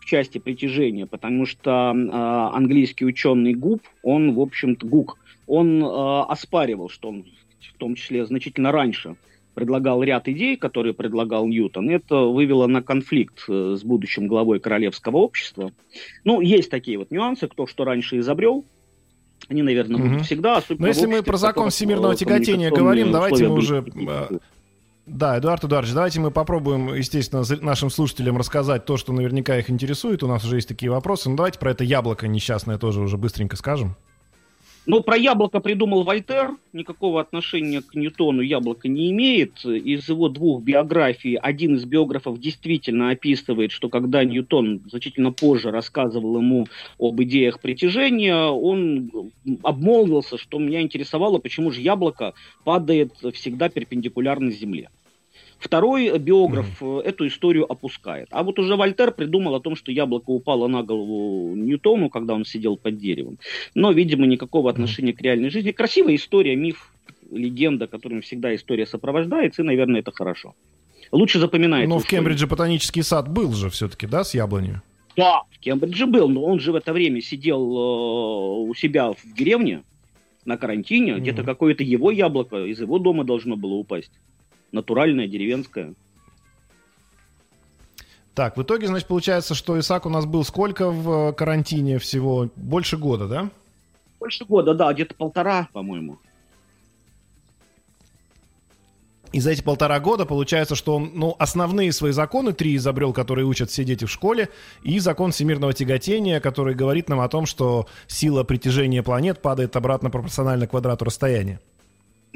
в 0.00 0.04
части 0.04 0.36
притяжения, 0.36 1.06
потому 1.06 1.46
что 1.46 1.94
э, 1.94 2.54
английский 2.54 3.06
ученый 3.06 3.54
Губ, 3.54 3.80
он, 4.02 4.34
в 4.34 4.40
общем-то, 4.40 4.86
Гук, 4.86 5.16
он 5.46 5.82
э, 5.82 5.86
оспаривал, 6.28 6.90
что 6.90 7.08
он 7.08 7.24
в 7.60 7.78
том 7.78 7.94
числе 7.94 8.26
значительно 8.26 8.70
раньше 8.70 9.16
предлагал 9.56 10.02
ряд 10.02 10.28
идей, 10.28 10.58
которые 10.58 10.92
предлагал 10.92 11.46
Ньютон. 11.46 11.88
Это 11.88 12.14
вывело 12.26 12.66
на 12.66 12.82
конфликт 12.82 13.44
э, 13.48 13.76
с 13.78 13.82
будущим 13.82 14.28
главой 14.28 14.60
королевского 14.60 15.16
общества. 15.16 15.72
Ну, 16.24 16.42
есть 16.42 16.70
такие 16.70 16.98
вот 16.98 17.10
нюансы, 17.10 17.48
кто 17.48 17.66
что 17.66 17.84
раньше 17.84 18.18
изобрел, 18.18 18.66
они, 19.48 19.62
наверное, 19.62 19.96
будут 19.96 20.16
угу. 20.16 20.24
всегда. 20.24 20.62
Но 20.68 20.86
если 20.86 21.06
мы 21.06 21.22
про 21.22 21.38
закон 21.38 21.70
всемирного 21.70 22.14
тяготения 22.14 22.70
говорим, 22.70 23.10
давайте 23.10 23.48
мы 23.48 23.54
уже... 23.54 23.82
Э, 23.96 24.38
да, 25.06 25.38
Эдуард 25.38 25.64
Эдуардович, 25.64 25.94
давайте 25.94 26.20
мы 26.20 26.30
попробуем, 26.30 26.92
естественно, 26.92 27.42
нашим 27.62 27.88
слушателям 27.88 28.36
рассказать 28.36 28.84
то, 28.84 28.98
что 28.98 29.14
наверняка 29.14 29.56
их 29.56 29.70
интересует. 29.70 30.22
У 30.22 30.26
нас 30.26 30.44
уже 30.44 30.56
есть 30.56 30.68
такие 30.68 30.90
вопросы. 30.90 31.30
Но 31.30 31.36
давайте 31.36 31.58
про 31.58 31.70
это 31.70 31.82
яблоко 31.82 32.28
несчастное 32.28 32.76
тоже 32.76 33.00
уже 33.00 33.16
быстренько 33.16 33.56
скажем. 33.56 33.96
Ну, 34.88 35.02
про 35.02 35.16
яблоко 35.16 35.58
придумал 35.58 36.04
Вольтер, 36.04 36.52
никакого 36.72 37.20
отношения 37.20 37.82
к 37.82 37.96
Ньютону 37.96 38.40
яблоко 38.40 38.86
не 38.86 39.10
имеет. 39.10 39.64
Из 39.64 40.08
его 40.08 40.28
двух 40.28 40.62
биографий 40.62 41.34
один 41.34 41.74
из 41.74 41.84
биографов 41.84 42.38
действительно 42.38 43.10
описывает, 43.10 43.72
что 43.72 43.88
когда 43.88 44.22
Ньютон 44.22 44.82
значительно 44.88 45.32
позже 45.32 45.72
рассказывал 45.72 46.36
ему 46.38 46.68
об 47.00 47.20
идеях 47.20 47.60
притяжения, 47.60 48.36
он 48.36 49.10
обмолвился, 49.64 50.38
что 50.38 50.60
меня 50.60 50.80
интересовало, 50.82 51.38
почему 51.38 51.72
же 51.72 51.80
яблоко 51.80 52.34
падает 52.62 53.12
всегда 53.34 53.68
перпендикулярно 53.68 54.52
Земле. 54.52 54.88
Второй 55.58 56.18
биограф 56.18 56.80
mm-hmm. 56.80 57.02
эту 57.02 57.26
историю 57.26 57.70
опускает. 57.70 58.28
А 58.30 58.42
вот 58.42 58.58
уже 58.58 58.76
Вольтер 58.76 59.10
придумал 59.10 59.54
о 59.54 59.60
том, 59.60 59.74
что 59.74 59.90
яблоко 59.90 60.30
упало 60.30 60.68
на 60.68 60.82
голову 60.82 61.56
Ньютону, 61.56 62.10
когда 62.10 62.34
он 62.34 62.44
сидел 62.44 62.76
под 62.76 62.98
деревом. 62.98 63.38
Но, 63.74 63.90
видимо, 63.90 64.26
никакого 64.26 64.70
отношения 64.70 65.12
mm-hmm. 65.12 65.16
к 65.16 65.22
реальной 65.22 65.50
жизни. 65.50 65.70
Красивая 65.72 66.14
история, 66.16 66.56
миф, 66.56 66.92
легенда, 67.30 67.86
которым 67.86 68.20
всегда 68.20 68.54
история 68.54 68.86
сопровождается, 68.86 69.62
и, 69.62 69.64
наверное, 69.64 70.00
это 70.00 70.12
хорошо. 70.12 70.54
Лучше 71.10 71.38
запоминается. 71.38 71.88
Но 71.88 71.98
в 71.98 72.06
Кембридже 72.06 72.46
ботанический 72.46 73.02
сад 73.02 73.28
был 73.28 73.52
же 73.52 73.70
все-таки, 73.70 74.06
да, 74.06 74.24
с 74.24 74.34
яблонью? 74.34 74.82
Да, 75.16 75.42
в 75.50 75.58
Кембридже 75.58 76.06
был, 76.06 76.28
но 76.28 76.44
он 76.44 76.60
же 76.60 76.72
в 76.72 76.74
это 76.74 76.92
время 76.92 77.22
сидел 77.22 77.60
э, 77.60 78.68
у 78.68 78.74
себя 78.74 79.12
в 79.12 79.34
деревне 79.34 79.82
на 80.44 80.58
карантине, 80.58 81.12
mm-hmm. 81.12 81.20
где-то 81.20 81.42
какое-то 81.44 81.82
его 81.82 82.10
яблоко 82.10 82.66
из 82.66 82.80
его 82.80 82.98
дома 82.98 83.24
должно 83.24 83.56
было 83.56 83.72
упасть 83.74 84.12
натуральная, 84.72 85.26
деревенская. 85.26 85.94
Так, 88.34 88.58
в 88.58 88.62
итоге, 88.62 88.86
значит, 88.86 89.08
получается, 89.08 89.54
что 89.54 89.78
Исаак 89.78 90.04
у 90.04 90.10
нас 90.10 90.26
был 90.26 90.44
сколько 90.44 90.90
в 90.90 91.32
карантине 91.32 91.98
всего? 91.98 92.50
Больше 92.56 92.98
года, 92.98 93.26
да? 93.26 93.50
Больше 94.20 94.44
года, 94.44 94.74
да, 94.74 94.92
где-то 94.92 95.14
полтора, 95.14 95.68
по-моему. 95.72 96.18
И 99.32 99.40
за 99.40 99.50
эти 99.50 99.62
полтора 99.62 100.00
года 100.00 100.24
получается, 100.24 100.74
что 100.74 100.96
он 100.96 101.10
ну, 101.14 101.34
основные 101.38 101.92
свои 101.92 102.12
законы, 102.12 102.52
три 102.52 102.76
изобрел, 102.76 103.12
которые 103.12 103.44
учат 103.44 103.70
все 103.70 103.84
дети 103.84 104.04
в 104.04 104.10
школе, 104.10 104.48
и 104.82 104.98
закон 104.98 105.32
всемирного 105.32 105.72
тяготения, 105.72 106.40
который 106.40 106.74
говорит 106.74 107.08
нам 107.08 107.20
о 107.20 107.28
том, 107.28 107.44
что 107.44 107.86
сила 108.06 108.44
притяжения 108.44 109.02
планет 109.02 109.42
падает 109.42 109.76
обратно 109.76 110.10
пропорционально 110.10 110.66
квадрату 110.66 111.04
расстояния. 111.04 111.60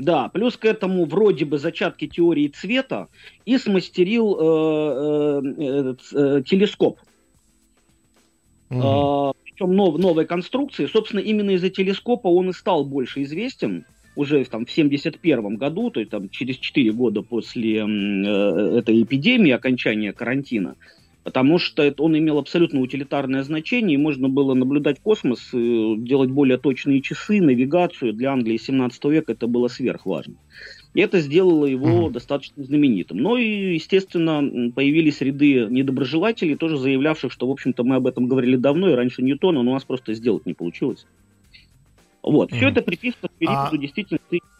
Да, 0.00 0.28
плюс 0.28 0.56
к 0.56 0.64
этому 0.64 1.04
вроде 1.04 1.44
бы 1.44 1.58
зачатки 1.58 2.06
теории 2.06 2.48
цвета 2.48 3.08
и 3.44 3.58
смастерил 3.58 4.34
э, 4.34 5.42
э, 5.58 5.94
э, 6.12 6.42
телескоп. 6.46 6.98
Угу. 8.70 8.80
Э, 8.80 9.32
причем 9.44 9.76
нов, 9.76 9.98
новой 9.98 10.24
конструкции. 10.24 10.86
Собственно, 10.86 11.20
именно 11.20 11.50
из-за 11.50 11.68
телескопа 11.68 12.28
он 12.28 12.48
и 12.48 12.52
стал 12.54 12.86
больше 12.86 13.22
известен 13.24 13.84
уже 14.16 14.42
там, 14.46 14.64
в 14.64 14.70
1971 14.70 15.56
году, 15.56 15.90
то 15.90 16.00
есть 16.00 16.10
там, 16.10 16.30
через 16.30 16.56
4 16.56 16.92
года 16.92 17.20
после 17.20 17.80
э, 17.80 18.78
этой 18.78 19.02
эпидемии, 19.02 19.52
окончания 19.52 20.14
карантина 20.14 20.76
потому 21.24 21.58
что 21.58 21.82
это, 21.82 22.02
он 22.02 22.16
имел 22.16 22.38
абсолютно 22.38 22.80
утилитарное 22.80 23.42
значение, 23.42 23.94
и 23.94 24.02
можно 24.02 24.28
было 24.28 24.54
наблюдать 24.54 25.00
космос, 25.00 25.50
делать 25.52 26.30
более 26.30 26.58
точные 26.58 27.02
часы, 27.02 27.40
навигацию. 27.40 28.12
Для 28.12 28.32
Англии 28.32 28.56
17 28.56 29.04
века 29.06 29.32
это 29.32 29.46
было 29.46 29.68
сверхважно. 29.68 30.34
И 30.94 31.00
это 31.00 31.20
сделало 31.20 31.66
его 31.66 32.08
mm-hmm. 32.08 32.12
достаточно 32.12 32.64
знаменитым. 32.64 33.18
Но 33.18 33.36
и, 33.36 33.74
естественно, 33.74 34.72
появились 34.72 35.20
ряды 35.20 35.66
недоброжелателей, 35.70 36.56
тоже 36.56 36.78
заявлявших, 36.78 37.30
что, 37.30 37.46
в 37.46 37.50
общем-то, 37.50 37.84
мы 37.84 37.96
об 37.96 38.06
этом 38.06 38.26
говорили 38.26 38.56
давно, 38.56 38.90
и 38.90 38.94
раньше 38.94 39.22
Ньютона, 39.22 39.62
но 39.62 39.70
у 39.70 39.74
нас 39.74 39.84
просто 39.84 40.14
сделать 40.14 40.46
не 40.46 40.54
получилось. 40.54 41.06
Вот. 42.22 42.50
Mm-hmm. 42.50 42.56
Все 42.56 42.68
это 42.68 42.82
приписано 42.82 43.28
к 43.28 43.32
периоду 43.38 43.76
а... 43.76 43.78
действительно 43.78 44.18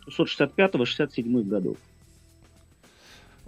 1665-67 0.09 1.43
годов. 1.45 1.76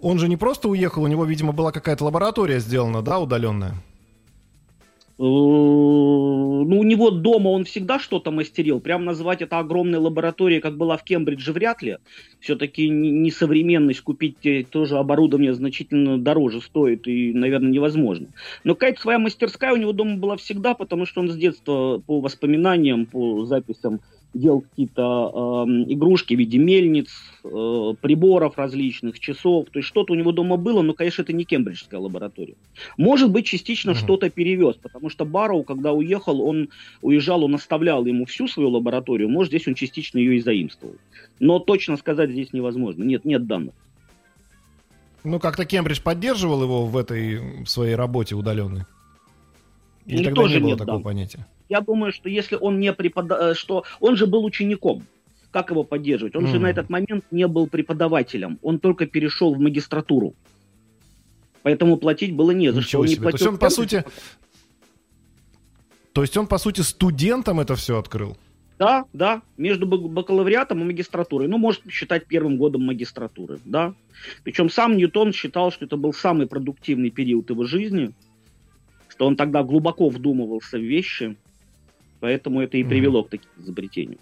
Он 0.03 0.19
же 0.19 0.29
не 0.29 0.37
просто 0.37 0.69
уехал, 0.69 1.05
у 1.05 1.07
него, 1.07 1.25
видимо, 1.25 1.53
была 1.53 1.71
какая-то 1.71 2.05
лаборатория 2.05 2.59
сделана, 2.59 3.03
да, 3.03 3.21
удаленная? 3.21 3.71
Э, 3.71 5.23
ну, 5.23 6.79
у 6.81 6.83
него 6.83 7.13
дома 7.13 7.51
он 7.51 7.65
всегда 7.65 8.01
что-то 8.01 8.33
мастерил. 8.33 8.81
Прям 8.81 9.05
назвать 9.05 9.43
это 9.43 9.61
огромной 9.61 10.01
лабораторией, 10.01 10.61
как 10.61 10.77
была 10.77 10.97
в 10.97 11.05
Кембридже, 11.05 11.53
вряд 11.53 11.83
ли. 11.83 11.99
Все-таки 12.41 12.89
несовременность 12.89 14.01
купить 14.01 14.39
тоже 14.71 14.99
оборудование 14.99 15.55
значительно 15.55 16.19
дороже 16.19 16.61
стоит 16.61 17.07
и, 17.07 17.33
наверное, 17.33 17.71
невозможно. 17.71 18.27
Но 18.65 18.75
какая-то 18.75 19.01
своя 19.01 19.21
мастерская 19.21 19.73
у 19.73 19.77
него 19.77 19.93
дома 19.93 20.17
была 20.17 20.37
всегда, 20.37 20.75
потому 20.75 21.07
что 21.07 21.21
он 21.21 21.31
с 21.31 21.37
детства 21.37 22.03
по 22.05 22.21
воспоминаниям, 22.21 23.07
по 23.07 23.45
записям 23.45 24.01
делал 24.35 24.63
какие-то 24.63 25.65
э, 25.67 25.93
игрушки 25.93 26.35
в 26.35 26.39
виде 26.39 26.59
мельниц, 26.59 27.11
э, 27.45 27.95
приборов 28.01 28.57
различных, 28.57 29.19
часов. 29.19 29.67
То 29.71 29.79
есть 29.79 29.89
что-то 29.89 30.13
у 30.13 30.17
него 30.17 30.33
дома 30.33 30.57
было, 30.57 30.83
но, 30.83 30.95
конечно, 30.95 31.23
это 31.23 31.33
не 31.33 31.45
кембриджская 31.45 32.01
лаборатория. 32.01 32.55
Может 32.97 33.31
быть, 33.31 33.47
частично 33.47 33.91
uh-huh. 33.91 33.97
что-то 33.97 34.31
перевез, 34.31 34.77
потому 34.77 35.11
что 35.11 35.25
Барроу, 35.25 35.65
когда 35.65 35.93
уехал, 35.93 36.41
он 36.43 36.71
уезжал, 37.03 37.45
он 37.45 37.55
оставлял 37.55 38.05
ему 38.07 38.25
всю 38.27 38.49
свою 38.49 38.71
лабораторию, 38.71 39.29
может, 39.29 39.53
здесь 39.53 39.69
он 39.69 39.75
частично 39.75 40.19
ее 40.19 40.37
и 40.37 40.41
заимствовал. 40.41 40.97
Но 41.39 41.59
точно 41.59 41.97
сказать 41.97 42.31
здесь 42.31 42.53
невозможно. 42.53 43.05
Нет, 43.05 43.25
нет 43.25 43.47
данных. 43.47 43.75
Ну, 45.25 45.39
как-то 45.39 45.65
Кембридж 45.65 46.01
поддерживал 46.03 46.63
его 46.63 46.87
в 46.87 46.97
этой 46.97 47.65
в 47.65 47.67
своей 47.67 47.95
работе 47.95 48.35
удаленной? 48.35 48.83
Или 50.07 50.25
тогда 50.25 50.43
тоже 50.43 50.55
не 50.55 50.61
было 50.61 50.69
нет 50.71 50.79
такого 50.79 50.99
данных. 50.99 51.05
понятия? 51.05 51.47
Я 51.73 51.81
думаю, 51.81 52.13
что 52.13 52.29
если 52.29 52.55
он 52.55 52.81
не 52.81 52.93
преподавал, 52.93 53.53
э, 53.53 53.55
что 53.55 53.85
он 53.99 54.15
же 54.15 54.27
был 54.27 54.45
учеником, 54.45 55.07
как 55.51 55.71
его 55.71 55.85
поддерживать? 55.85 56.37
Он 56.37 56.45
mm. 56.45 56.51
же 56.51 56.59
на 56.59 56.67
этот 56.67 56.91
момент 56.91 57.25
не 57.31 57.49
был 57.49 57.67
преподавателем, 57.67 58.59
он 58.61 58.79
только 58.79 59.07
перешел 59.07 59.55
в 59.55 59.59
магистратуру. 59.59 60.35
Поэтому 61.63 61.97
платить 61.97 62.37
было 62.37 62.51
не 62.51 62.71
за 62.73 62.81
Ничего 62.81 63.07
что. 63.07 63.15
Себе. 63.15 63.17
не 63.17 63.23
платил 63.23 63.39
То 63.39 63.45
есть 63.45 63.55
он, 63.55 63.59
по 63.59 63.71
сути... 63.71 64.05
То 66.13 66.21
есть 66.21 66.37
он, 66.37 66.47
по 66.47 66.59
сути, 66.59 66.83
студентом 66.83 67.59
это 67.59 67.75
все 67.75 67.99
открыл? 67.99 68.37
Да, 68.79 69.07
да, 69.15 69.41
между 69.57 69.87
бакалавриатом 69.87 70.83
и 70.83 70.85
магистратурой. 70.85 71.49
Ну, 71.49 71.57
может 71.57 71.81
считать 71.89 72.27
первым 72.27 72.59
годом 72.59 72.85
магистратуры, 72.85 73.61
да. 73.65 73.95
Причем 74.45 74.69
сам 74.69 74.99
Ньютон 74.99 75.33
считал, 75.33 75.73
что 75.73 75.87
это 75.87 75.97
был 75.97 76.13
самый 76.13 76.47
продуктивный 76.47 77.09
период 77.09 77.49
его 77.49 77.65
жизни, 77.65 78.13
что 79.09 79.27
он 79.27 79.37
тогда 79.37 79.63
глубоко 79.63 80.11
вдумывался 80.11 80.77
в 80.77 80.83
вещи, 80.83 81.39
Поэтому 82.23 82.61
это 82.61 82.77
и 82.77 82.85
привело 82.85 83.25
к 83.25 83.31
таким 83.31 83.51
изобретениям. 83.59 84.21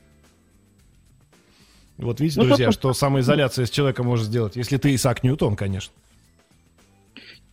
Вот 1.98 2.18
видите, 2.18 2.40
ну, 2.40 2.46
друзья, 2.46 2.72
что 2.72 2.94
самоизоляция 2.94 3.66
с 3.66 3.70
человеком 3.70 4.06
может 4.06 4.24
сделать, 4.24 4.56
если 4.56 4.78
ты 4.78 4.94
Исаак 4.94 5.22
Ньютон, 5.22 5.54
конечно. 5.54 5.92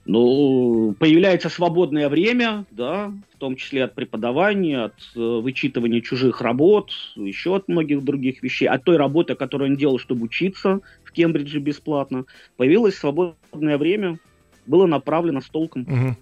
Ну, 0.06 0.96
появляется 0.98 1.50
свободное 1.50 2.08
время, 2.08 2.64
да, 2.72 3.12
в 3.34 3.38
том 3.40 3.58
числе 3.58 3.84
от 3.84 3.94
преподавания, 3.94 4.86
от 4.86 4.94
э, 5.18 5.20
вычитывания 5.20 6.00
чужих 6.00 6.40
работ, 6.40 6.92
еще 7.18 7.58
от 7.58 7.68
многих 7.68 8.06
других 8.06 8.42
вещей, 8.42 8.70
от 8.70 8.86
той 8.86 8.96
работы, 8.96 9.36
которую 9.36 9.72
он 9.72 9.76
делал, 9.76 10.00
чтобы 10.00 10.24
учиться 10.24 10.80
в 11.04 11.12
Кембридже 11.12 11.60
бесплатно. 11.60 12.24
Появилось 12.56 12.96
свободное 12.96 13.78
время, 13.78 14.18
было 14.66 14.86
направлено 14.86 15.42
с 15.42 15.50
толком. 15.50 15.82
Угу. 15.82 16.16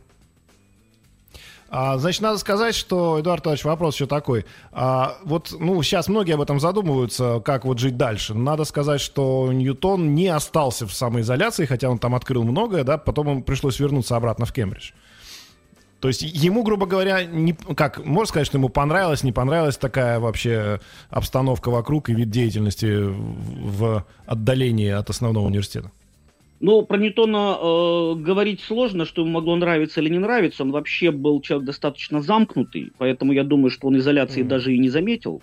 А, 1.70 1.98
значит, 1.98 2.22
надо 2.22 2.38
сказать, 2.38 2.76
что, 2.76 3.20
Эдуард 3.20 3.46
Иванович, 3.46 3.66
вопрос 3.66 3.96
еще 3.96 4.06
такой. 4.06 4.46
А, 4.72 5.18
вот, 5.24 5.56
ну, 5.60 5.82
сейчас 5.82 6.08
многие 6.08 6.34
об 6.34 6.42
этом 6.42 6.60
задумываются, 6.60 7.42
как 7.44 7.66
вот 7.66 7.80
жить 7.80 7.98
дальше. 7.98 8.34
Надо 8.34 8.66
сказать, 8.66 9.02
что 9.02 9.52
Ньютон 9.52 10.14
не 10.14 10.28
остался 10.28 10.86
в 10.86 10.94
самоизоляции, 10.94 11.66
хотя 11.66 11.90
он 11.90 11.98
там 11.98 12.14
открыл 12.16 12.44
многое, 12.44 12.84
да, 12.84 12.98
потом 12.98 13.30
ему 13.30 13.44
пришлось 13.44 13.80
вернуться 13.80 14.16
обратно 14.16 14.46
в 14.46 14.54
Кембридж. 14.54 14.92
То 16.00 16.10
есть 16.10 16.22
ему, 16.22 16.62
грубо 16.64 16.86
говоря, 16.86 17.26
не, 17.26 17.54
как, 17.54 18.06
можно 18.06 18.28
сказать, 18.28 18.46
что 18.46 18.58
ему 18.58 18.70
понравилась, 18.70 19.24
не 19.24 19.32
понравилась 19.32 19.78
такая 19.78 20.20
вообще 20.20 20.80
обстановка 21.10 21.72
вокруг 21.72 22.10
и 22.10 22.14
вид 22.14 22.30
деятельности 22.30 23.00
в 23.02 24.06
отдалении 24.28 24.92
от 24.92 25.10
основного 25.10 25.48
университета? 25.48 25.92
Ну, 26.62 26.84
про 26.84 26.98
Ньютона 26.98 27.58
э, 27.60 28.16
говорить 28.16 28.62
сложно, 28.62 29.06
что 29.06 29.22
ему 29.22 29.32
могло 29.32 29.56
нравиться 29.56 30.00
или 30.00 30.10
не 30.10 30.20
нравиться. 30.20 30.64
Он 30.64 30.72
вообще 30.72 31.12
был 31.12 31.42
человек 31.42 31.66
достаточно 31.66 32.22
замкнутый, 32.22 32.92
поэтому 32.98 33.34
я 33.34 33.44
думаю, 33.44 33.72
что 33.72 33.88
он 33.88 33.98
изоляции 33.98 34.44
mm. 34.44 34.48
даже 34.48 34.74
и 34.74 34.80
не 34.80 34.90
заметил. 34.90 35.42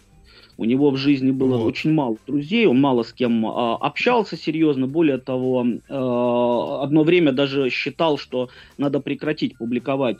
У 0.57 0.65
него 0.65 0.91
в 0.91 0.97
жизни 0.97 1.31
было 1.31 1.59
вот. 1.59 1.67
очень 1.67 1.93
мало 1.93 2.17
друзей, 2.27 2.67
он 2.67 2.81
мало 2.81 3.03
с 3.03 3.13
кем 3.13 3.47
э, 3.47 3.51
общался 3.51 4.37
серьезно. 4.37 4.87
Более 4.87 5.19
того, 5.19 5.67
э, 5.67 5.79
одно 5.89 7.03
время 7.03 7.33
даже 7.33 7.69
считал, 7.69 8.17
что 8.17 8.49
надо 8.79 9.01
прекратить 9.01 9.59
публиковать 9.59 10.19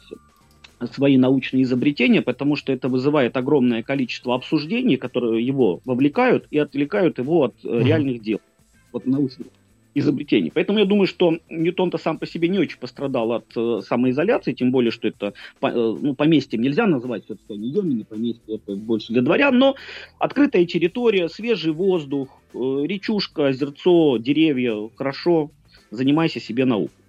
свои 0.93 1.17
научные 1.17 1.63
изобретения, 1.63 2.21
потому 2.21 2.57
что 2.57 2.73
это 2.73 2.89
вызывает 2.89 3.37
огромное 3.37 3.83
количество 3.83 4.35
обсуждений, 4.35 4.97
которые 4.97 5.47
его 5.47 5.81
вовлекают 5.87 6.47
и 6.51 6.59
отвлекают 6.59 7.19
его 7.19 7.45
от 7.45 7.55
mm. 7.65 7.83
реальных 7.83 8.21
дел, 8.21 8.41
от 8.93 9.07
научных 9.07 9.47
изобретений. 9.95 10.51
Поэтому 10.55 10.79
я 10.79 10.85
думаю, 10.85 11.07
что 11.07 11.39
Ньютон-то 11.49 11.99
сам 11.99 12.19
по 12.19 12.27
себе 12.27 12.49
не 12.49 12.59
очень 12.59 12.79
пострадал 12.79 13.33
от 13.33 13.47
э, 13.57 13.81
самоизоляции, 13.87 14.53
тем 14.53 14.71
более, 14.71 14.91
что 14.91 15.09
это 15.09 15.35
по, 15.61 15.67
э, 15.69 15.73
ну, 15.75 16.15
поместьем 16.15 16.63
нельзя 16.63 16.87
называть, 16.87 17.25
все-таки 17.25 17.57
не 17.57 17.69
Йомини, 17.69 18.05
поместье 18.05 18.57
это 18.57 18.77
больше 18.77 19.13
для 19.13 19.23
дворян, 19.23 19.59
но 19.59 19.77
открытая 20.19 20.65
территория, 20.65 21.29
свежий 21.29 21.73
воздух, 21.73 22.29
э, 22.55 22.59
речушка, 22.85 23.49
озерцо, 23.49 24.17
деревья, 24.19 24.91
хорошо, 24.97 25.51
занимайся 25.91 26.41
себе 26.41 26.65
наукой. 26.65 27.02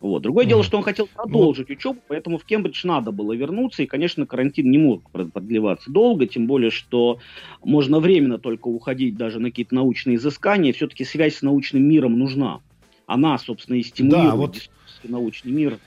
Вот. 0.00 0.22
Другое 0.22 0.46
mm-hmm. 0.46 0.48
дело, 0.48 0.64
что 0.64 0.78
он 0.78 0.82
хотел 0.82 1.06
продолжить 1.06 1.68
ну... 1.68 1.74
учебу, 1.74 2.00
поэтому 2.08 2.38
в 2.38 2.44
Кембридж 2.44 2.86
надо 2.86 3.12
было 3.12 3.34
вернуться, 3.34 3.82
и, 3.82 3.86
конечно, 3.86 4.24
карантин 4.24 4.70
не 4.70 4.78
мог 4.78 5.10
продлеваться 5.10 5.90
долго, 5.90 6.26
тем 6.26 6.46
более, 6.46 6.70
что 6.70 7.18
можно 7.62 8.00
временно 8.00 8.38
только 8.38 8.68
уходить 8.68 9.16
даже 9.16 9.40
на 9.40 9.50
какие-то 9.50 9.74
научные 9.74 10.16
изыскания, 10.16 10.72
все-таки 10.72 11.04
связь 11.04 11.36
с 11.36 11.42
научным 11.42 11.82
миром 11.82 12.18
нужна. 12.18 12.60
Она, 13.06 13.36
собственно, 13.38 13.76
и 13.76 13.82
стимулирует 13.82 14.30
да, 14.30 14.36
вот... 14.36 14.70
научный 15.04 15.52
мир 15.52 15.78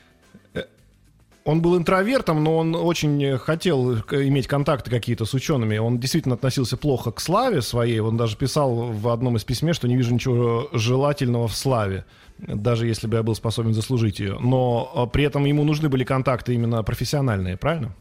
он 1.45 1.61
был 1.61 1.77
интровертом, 1.77 2.43
но 2.43 2.57
он 2.57 2.75
очень 2.75 3.37
хотел 3.37 3.95
иметь 3.97 4.47
контакты 4.47 4.89
какие-то 4.89 5.25
с 5.25 5.33
учеными. 5.33 5.77
Он 5.77 5.99
действительно 5.99 6.35
относился 6.35 6.77
плохо 6.77 7.11
к 7.11 7.19
славе 7.19 7.61
своей. 7.61 7.99
Он 7.99 8.15
даже 8.15 8.37
писал 8.37 8.73
в 8.73 9.09
одном 9.09 9.35
из 9.35 9.43
письме, 9.43 9.73
что 9.73 9.87
не 9.87 9.97
вижу 9.97 10.13
ничего 10.13 10.69
желательного 10.71 11.47
в 11.47 11.55
славе, 11.55 12.05
даже 12.37 12.87
если 12.87 13.07
бы 13.07 13.17
я 13.17 13.23
был 13.23 13.35
способен 13.35 13.73
заслужить 13.73 14.19
ее. 14.19 14.37
Но 14.39 14.91
а, 14.95 15.05
при 15.05 15.25
этом 15.25 15.43
ему 15.45 15.63
нужны 15.63 15.89
были 15.89 16.05
контакты 16.05 16.53
именно 16.53 16.81
профессиональные, 16.83 17.57
правильно? 17.57 17.93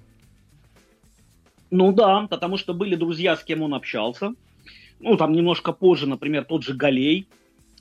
Ну 1.71 1.93
да, 1.93 2.27
потому 2.29 2.59
что 2.59 2.75
были 2.75 2.95
друзья, 2.95 3.37
с 3.37 3.43
кем 3.43 3.63
он 3.63 3.75
общался. 3.75 4.35
Ну, 5.01 5.17
там 5.17 5.33
немножко 5.33 5.73
позже, 5.73 6.07
например, 6.07 6.45
тот 6.45 6.63
же 6.63 6.75
Галей, 6.75 7.27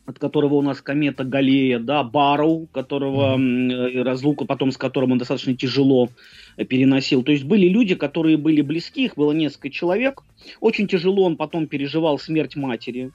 от 0.05 0.19
которого 0.19 0.55
у 0.55 0.61
нас 0.61 0.81
комета 0.81 1.23
Галея, 1.23 1.79
да, 1.79 2.03
Барроу, 2.03 2.67
которого 2.67 3.37
mm-hmm. 3.37 4.03
разлуку 4.03 4.45
потом 4.45 4.71
с 4.71 4.77
которым 4.77 5.11
он 5.11 5.17
достаточно 5.17 5.55
тяжело 5.55 6.09
э, 6.57 6.65
переносил. 6.65 7.23
То 7.23 7.31
есть 7.31 7.43
были 7.43 7.67
люди, 7.67 7.95
которые 7.95 8.37
были 8.37 8.61
близки, 8.61 9.05
их 9.05 9.15
было 9.15 9.31
несколько 9.31 9.69
человек. 9.69 10.21
Очень 10.59 10.87
тяжело 10.87 11.23
он 11.23 11.37
потом 11.37 11.67
переживал 11.67 12.17
смерть 12.19 12.55
матери. 12.55 13.11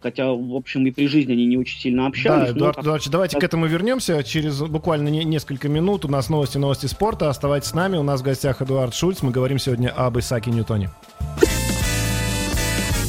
Хотя, 0.00 0.30
в 0.32 0.54
общем, 0.54 0.86
и 0.86 0.90
при 0.90 1.06
жизни 1.06 1.32
они 1.32 1.46
не 1.46 1.56
очень 1.56 1.80
сильно 1.80 2.06
общались. 2.06 2.50
Да, 2.50 2.56
Эдуард 2.58 2.78
Эдуардович, 2.78 3.10
давайте 3.10 3.38
к 3.38 3.42
этому 3.42 3.64
вернемся. 3.64 4.22
Через 4.22 4.60
буквально 4.60 5.08
не, 5.08 5.24
несколько 5.24 5.70
минут 5.70 6.04
у 6.04 6.08
нас 6.08 6.28
новости, 6.28 6.58
новости 6.58 6.84
спорта. 6.84 7.30
Оставайтесь 7.30 7.68
с 7.68 7.74
нами. 7.74 7.96
У 7.96 8.02
нас 8.02 8.20
в 8.20 8.22
гостях 8.22 8.60
Эдуард 8.60 8.94
Шульц. 8.94 9.22
Мы 9.22 9.30
говорим 9.30 9.58
сегодня 9.58 9.88
об 9.88 10.18
Исаке 10.18 10.50
Ньютоне. 10.50 10.90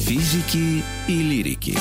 Физики 0.06 0.82
и 1.06 1.22
лирики. 1.22 1.76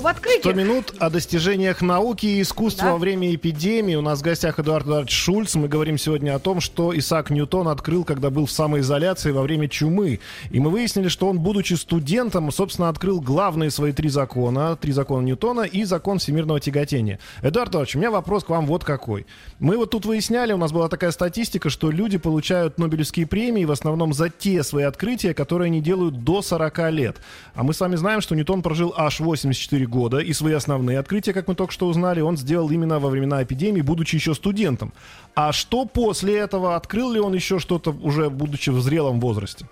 Об 0.00 0.06
открытии. 0.06 0.40
100 0.40 0.52
минут 0.54 0.94
о 0.98 1.10
достижениях 1.10 1.82
науки 1.82 2.26
и 2.26 2.42
искусства 2.42 2.86
да? 2.86 2.92
во 2.92 2.98
время 2.98 3.34
эпидемии. 3.34 3.94
У 3.94 4.00
нас 4.00 4.20
в 4.20 4.22
гостях 4.22 4.58
Эдуард 4.58 4.86
Эдуардович 4.86 5.12
Шульц. 5.12 5.54
Мы 5.54 5.68
говорим 5.68 5.98
сегодня 5.98 6.34
о 6.34 6.38
том, 6.38 6.60
что 6.60 6.96
Исаак 6.96 7.30
Ньютон 7.30 7.68
открыл, 7.68 8.04
когда 8.04 8.30
был 8.30 8.46
в 8.46 8.50
самоизоляции 8.50 9.30
во 9.30 9.42
время 9.42 9.68
чумы. 9.68 10.20
И 10.50 10.58
мы 10.58 10.70
выяснили, 10.70 11.08
что 11.08 11.28
он, 11.28 11.38
будучи 11.38 11.74
студентом, 11.74 12.50
собственно, 12.50 12.88
открыл 12.88 13.20
главные 13.20 13.70
свои 13.70 13.92
три 13.92 14.08
закона. 14.08 14.76
Три 14.76 14.92
закона 14.92 15.24
Ньютона 15.24 15.62
и 15.62 15.84
закон 15.84 16.18
всемирного 16.18 16.60
тяготения. 16.60 17.18
Эдуард 17.42 17.70
Эдуардович, 17.70 17.96
у 17.96 17.98
меня 17.98 18.10
вопрос 18.10 18.44
к 18.44 18.48
вам 18.48 18.66
вот 18.66 18.84
какой. 18.84 19.26
Мы 19.58 19.76
вот 19.76 19.90
тут 19.90 20.06
выясняли, 20.06 20.52
у 20.52 20.58
нас 20.58 20.72
была 20.72 20.88
такая 20.88 21.10
статистика, 21.10 21.68
что 21.68 21.90
люди 21.90 22.16
получают 22.16 22.78
Нобелевские 22.78 23.26
премии 23.26 23.66
в 23.66 23.70
основном 23.70 24.14
за 24.14 24.30
те 24.30 24.62
свои 24.62 24.84
открытия, 24.84 25.34
которые 25.34 25.66
они 25.66 25.82
делают 25.82 26.24
до 26.24 26.40
40 26.40 26.90
лет. 26.90 27.16
А 27.54 27.62
мы 27.62 27.74
с 27.74 27.80
вами 27.80 27.96
знаем, 27.96 28.22
что 28.22 28.34
Ньютон 28.34 28.62
прожил 28.62 28.94
аж 28.96 29.20
84 29.20 29.89
года, 29.90 30.18
и 30.18 30.32
свои 30.32 30.54
основные 30.54 30.98
открытия, 30.98 31.32
как 31.32 31.48
мы 31.48 31.54
только 31.54 31.72
что 31.72 31.88
узнали, 31.88 32.20
он 32.20 32.36
сделал 32.36 32.70
именно 32.70 32.98
во 32.98 33.10
времена 33.10 33.42
эпидемии, 33.42 33.82
будучи 33.82 34.14
еще 34.14 34.34
студентом. 34.34 34.92
А 35.34 35.52
что 35.52 35.84
после 35.84 36.38
этого? 36.38 36.76
Открыл 36.76 37.12
ли 37.12 37.20
он 37.20 37.34
еще 37.34 37.58
что-то, 37.58 37.90
уже 37.90 38.30
будучи 38.30 38.70
в 38.70 38.80
зрелом 38.80 39.20
возрасте? 39.20 39.66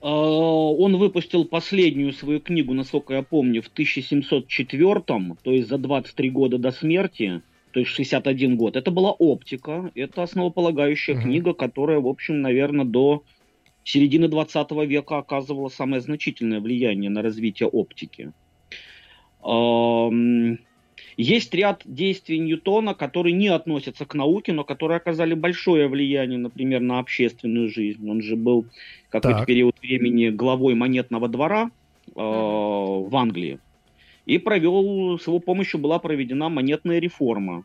А, 0.00 0.08
он 0.10 0.96
выпустил 0.96 1.44
последнюю 1.44 2.12
свою 2.12 2.40
книгу, 2.40 2.74
насколько 2.74 3.14
я 3.14 3.22
помню, 3.22 3.62
в 3.62 3.68
1704, 3.68 5.02
то 5.42 5.52
есть 5.52 5.68
за 5.68 5.78
23 5.78 6.30
года 6.30 6.58
до 6.58 6.70
смерти, 6.72 7.42
то 7.72 7.80
есть 7.80 7.92
61 7.92 8.56
год. 8.56 8.76
Это 8.76 8.90
была 8.90 9.12
«Оптика», 9.12 9.90
это 9.94 10.22
основополагающая 10.22 11.14
uh-huh. 11.14 11.22
книга, 11.22 11.52
которая, 11.52 12.00
в 12.00 12.06
общем, 12.06 12.40
наверное, 12.40 12.84
до 12.84 13.22
середины 13.88 14.28
20 14.28 14.70
века 14.86 15.18
оказывала 15.18 15.70
самое 15.70 16.02
значительное 16.02 16.60
влияние 16.60 17.10
на 17.10 17.22
развитие 17.22 17.68
оптики. 17.68 18.32
Есть 21.16 21.54
ряд 21.54 21.82
действий 21.84 22.38
Ньютона, 22.38 22.94
которые 22.94 23.32
не 23.32 23.48
относятся 23.48 24.04
к 24.04 24.14
науке, 24.14 24.52
но 24.52 24.62
которые 24.62 24.98
оказали 24.98 25.34
большое 25.34 25.88
влияние, 25.88 26.38
например, 26.38 26.80
на 26.80 26.98
общественную 26.98 27.70
жизнь. 27.70 28.08
Он 28.08 28.20
же 28.22 28.36
был 28.36 28.66
какой-то 29.08 29.44
период 29.46 29.80
времени 29.80 30.28
главой 30.28 30.74
монетного 30.74 31.28
двора 31.28 31.70
э, 32.08 32.10
в 32.14 33.16
Англии. 33.16 33.58
И 34.26 34.38
провел, 34.38 35.18
с 35.18 35.26
его 35.26 35.38
помощью 35.40 35.80
была 35.80 35.98
проведена 35.98 36.50
монетная 36.50 36.98
реформа, 36.98 37.64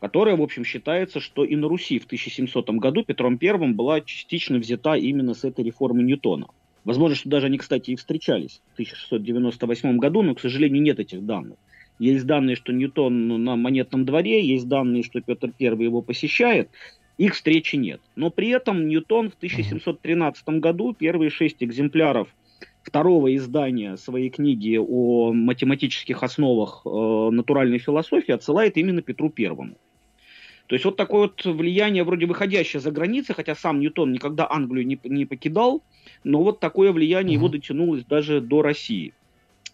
которая, 0.00 0.36
в 0.36 0.42
общем, 0.42 0.64
считается, 0.64 1.20
что 1.20 1.44
и 1.44 1.54
на 1.56 1.68
Руси 1.68 1.98
в 1.98 2.06
1700 2.06 2.70
году 2.70 3.04
Петром 3.04 3.38
I 3.40 3.72
была 3.72 4.00
частично 4.00 4.58
взята 4.58 4.94
именно 4.94 5.34
с 5.34 5.44
этой 5.44 5.64
реформы 5.64 6.02
Ньютона. 6.02 6.48
Возможно, 6.84 7.14
что 7.14 7.28
даже 7.28 7.46
они, 7.46 7.58
кстати, 7.58 7.90
и 7.90 7.96
встречались 7.96 8.62
в 8.70 8.72
1698 8.74 9.98
году, 9.98 10.22
но, 10.22 10.34
к 10.34 10.40
сожалению, 10.40 10.82
нет 10.82 10.98
этих 10.98 11.24
данных. 11.24 11.58
Есть 11.98 12.24
данные, 12.24 12.56
что 12.56 12.72
Ньютон 12.72 13.44
на 13.44 13.56
монетном 13.56 14.06
дворе, 14.06 14.42
есть 14.42 14.66
данные, 14.66 15.02
что 15.02 15.20
Петр 15.20 15.52
I 15.60 15.66
его 15.84 16.00
посещает. 16.00 16.70
Их 17.18 17.34
встречи 17.34 17.76
нет. 17.76 18.00
Но 18.16 18.30
при 18.30 18.48
этом 18.48 18.88
Ньютон 18.88 19.28
в 19.28 19.34
1713 19.34 20.48
году 20.60 20.94
первые 20.94 21.28
шесть 21.28 21.62
экземпляров 21.62 22.28
второго 22.82 23.34
издания 23.36 23.98
своей 23.98 24.30
книги 24.30 24.78
о 24.78 25.34
математических 25.34 26.22
основах 26.22 26.80
э, 26.86 26.88
натуральной 26.88 27.78
философии 27.78 28.32
отсылает 28.32 28.78
именно 28.78 29.02
Петру 29.02 29.28
Первому. 29.28 29.76
То 30.70 30.74
есть 30.76 30.84
вот 30.84 30.94
такое 30.94 31.22
вот 31.22 31.44
влияние, 31.44 32.04
вроде 32.04 32.26
выходящее 32.26 32.78
за 32.78 32.92
границы, 32.92 33.34
хотя 33.34 33.56
сам 33.56 33.80
Ньютон 33.80 34.12
никогда 34.12 34.46
Англию 34.48 34.86
не, 34.86 34.96
не 35.02 35.24
покидал, 35.24 35.82
но 36.22 36.44
вот 36.44 36.60
такое 36.60 36.92
влияние 36.92 37.38
угу. 37.38 37.46
его 37.46 37.52
дотянулось 37.52 38.04
даже 38.04 38.40
до 38.40 38.62
России 38.62 39.12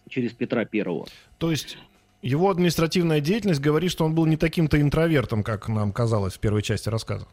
через 0.09 0.33
Петра 0.33 0.65
Первого. 0.65 1.05
То 1.37 1.51
есть 1.51 1.77
его 2.23 2.49
административная 2.49 3.19
деятельность 3.19 3.61
говорит, 3.61 3.91
что 3.91 4.05
он 4.05 4.15
был 4.15 4.25
не 4.25 4.37
таким-то 4.37 4.81
интровертом, 4.81 5.43
как 5.43 5.69
нам 5.69 5.91
казалось 5.91 6.33
в 6.33 6.39
первой 6.39 6.63
части 6.63 6.89
рассказа. 6.89 7.27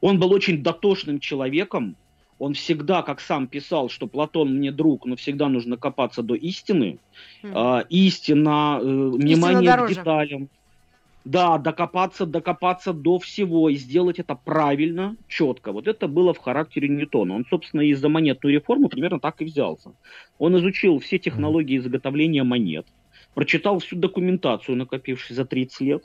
Он 0.00 0.18
был 0.18 0.32
очень 0.32 0.60
дотошным 0.60 1.20
человеком. 1.20 1.94
Он 2.40 2.54
всегда, 2.54 3.02
как 3.02 3.20
сам 3.20 3.46
писал, 3.46 3.88
что 3.88 4.08
Платон 4.08 4.56
мне 4.56 4.72
друг, 4.72 5.06
но 5.06 5.14
всегда 5.14 5.48
нужно 5.48 5.76
копаться 5.76 6.22
до 6.22 6.34
истины. 6.34 6.98
Mm. 7.44 7.52
А, 7.54 7.80
истина, 7.88 8.80
э, 8.82 8.84
внимание 8.84 9.76
к 9.76 9.88
деталям. 9.90 10.48
Да, 11.24 11.58
докопаться, 11.58 12.24
докопаться 12.24 12.92
до 12.94 13.18
всего 13.18 13.68
и 13.68 13.76
сделать 13.76 14.18
это 14.18 14.34
правильно, 14.34 15.16
четко. 15.28 15.70
Вот 15.72 15.86
это 15.86 16.08
было 16.08 16.32
в 16.32 16.38
характере 16.38 16.88
Ньютона. 16.88 17.34
Он, 17.34 17.44
собственно, 17.48 17.82
из-за 17.82 18.08
монетную 18.08 18.54
реформу 18.54 18.88
примерно 18.88 19.20
так 19.20 19.42
и 19.42 19.44
взялся. 19.44 19.92
Он 20.38 20.56
изучил 20.56 20.98
все 20.98 21.18
технологии 21.18 21.76
изготовления 21.76 22.42
монет, 22.42 22.86
прочитал 23.34 23.80
всю 23.80 23.96
документацию, 23.96 24.76
накопившую 24.76 25.36
за 25.36 25.44
30 25.44 25.80
лет, 25.82 26.04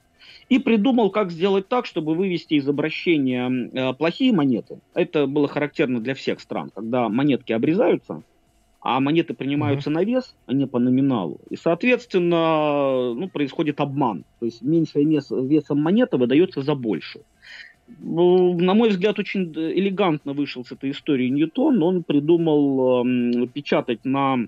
и 0.50 0.60
придумал, 0.60 1.12
как 1.12 1.32
сделать 1.32 1.70
так, 1.70 1.86
чтобы 1.86 2.14
вывести 2.14 2.56
из 2.56 2.68
обращения 2.68 3.50
э, 3.50 3.94
плохие 3.94 4.34
монеты. 4.34 4.80
Это 4.94 5.28
было 5.28 5.48
характерно 5.48 6.02
для 6.02 6.14
всех 6.14 6.42
стран, 6.42 6.72
когда 6.76 7.08
монетки 7.08 7.54
обрезаются, 7.54 8.24
а 8.88 9.00
монеты 9.00 9.34
принимаются 9.34 9.90
mm-hmm. 9.90 9.94
на 9.94 10.04
вес, 10.04 10.36
а 10.46 10.54
не 10.54 10.68
по 10.68 10.78
номиналу. 10.78 11.40
И, 11.50 11.56
соответственно, 11.56 13.16
ну, 13.16 13.28
происходит 13.30 13.82
обман. 13.82 14.26
То 14.40 14.46
есть 14.46 14.62
меньшее 14.62 15.06
вес, 15.06 15.32
весом 15.32 15.80
монета 15.80 16.18
выдается 16.18 16.62
за 16.62 16.76
большую. 16.76 17.26
Ну, 17.88 18.54
на 18.60 18.76
мой 18.76 18.90
взгляд, 18.90 19.18
очень 19.18 19.52
элегантно 19.56 20.34
вышел 20.34 20.64
с 20.64 20.72
этой 20.72 20.92
историей 20.92 21.32
Ньютон. 21.32 21.82
Он 21.82 22.04
придумал 22.04 23.04
э, 23.04 23.48
печатать 23.48 24.06
на 24.06 24.48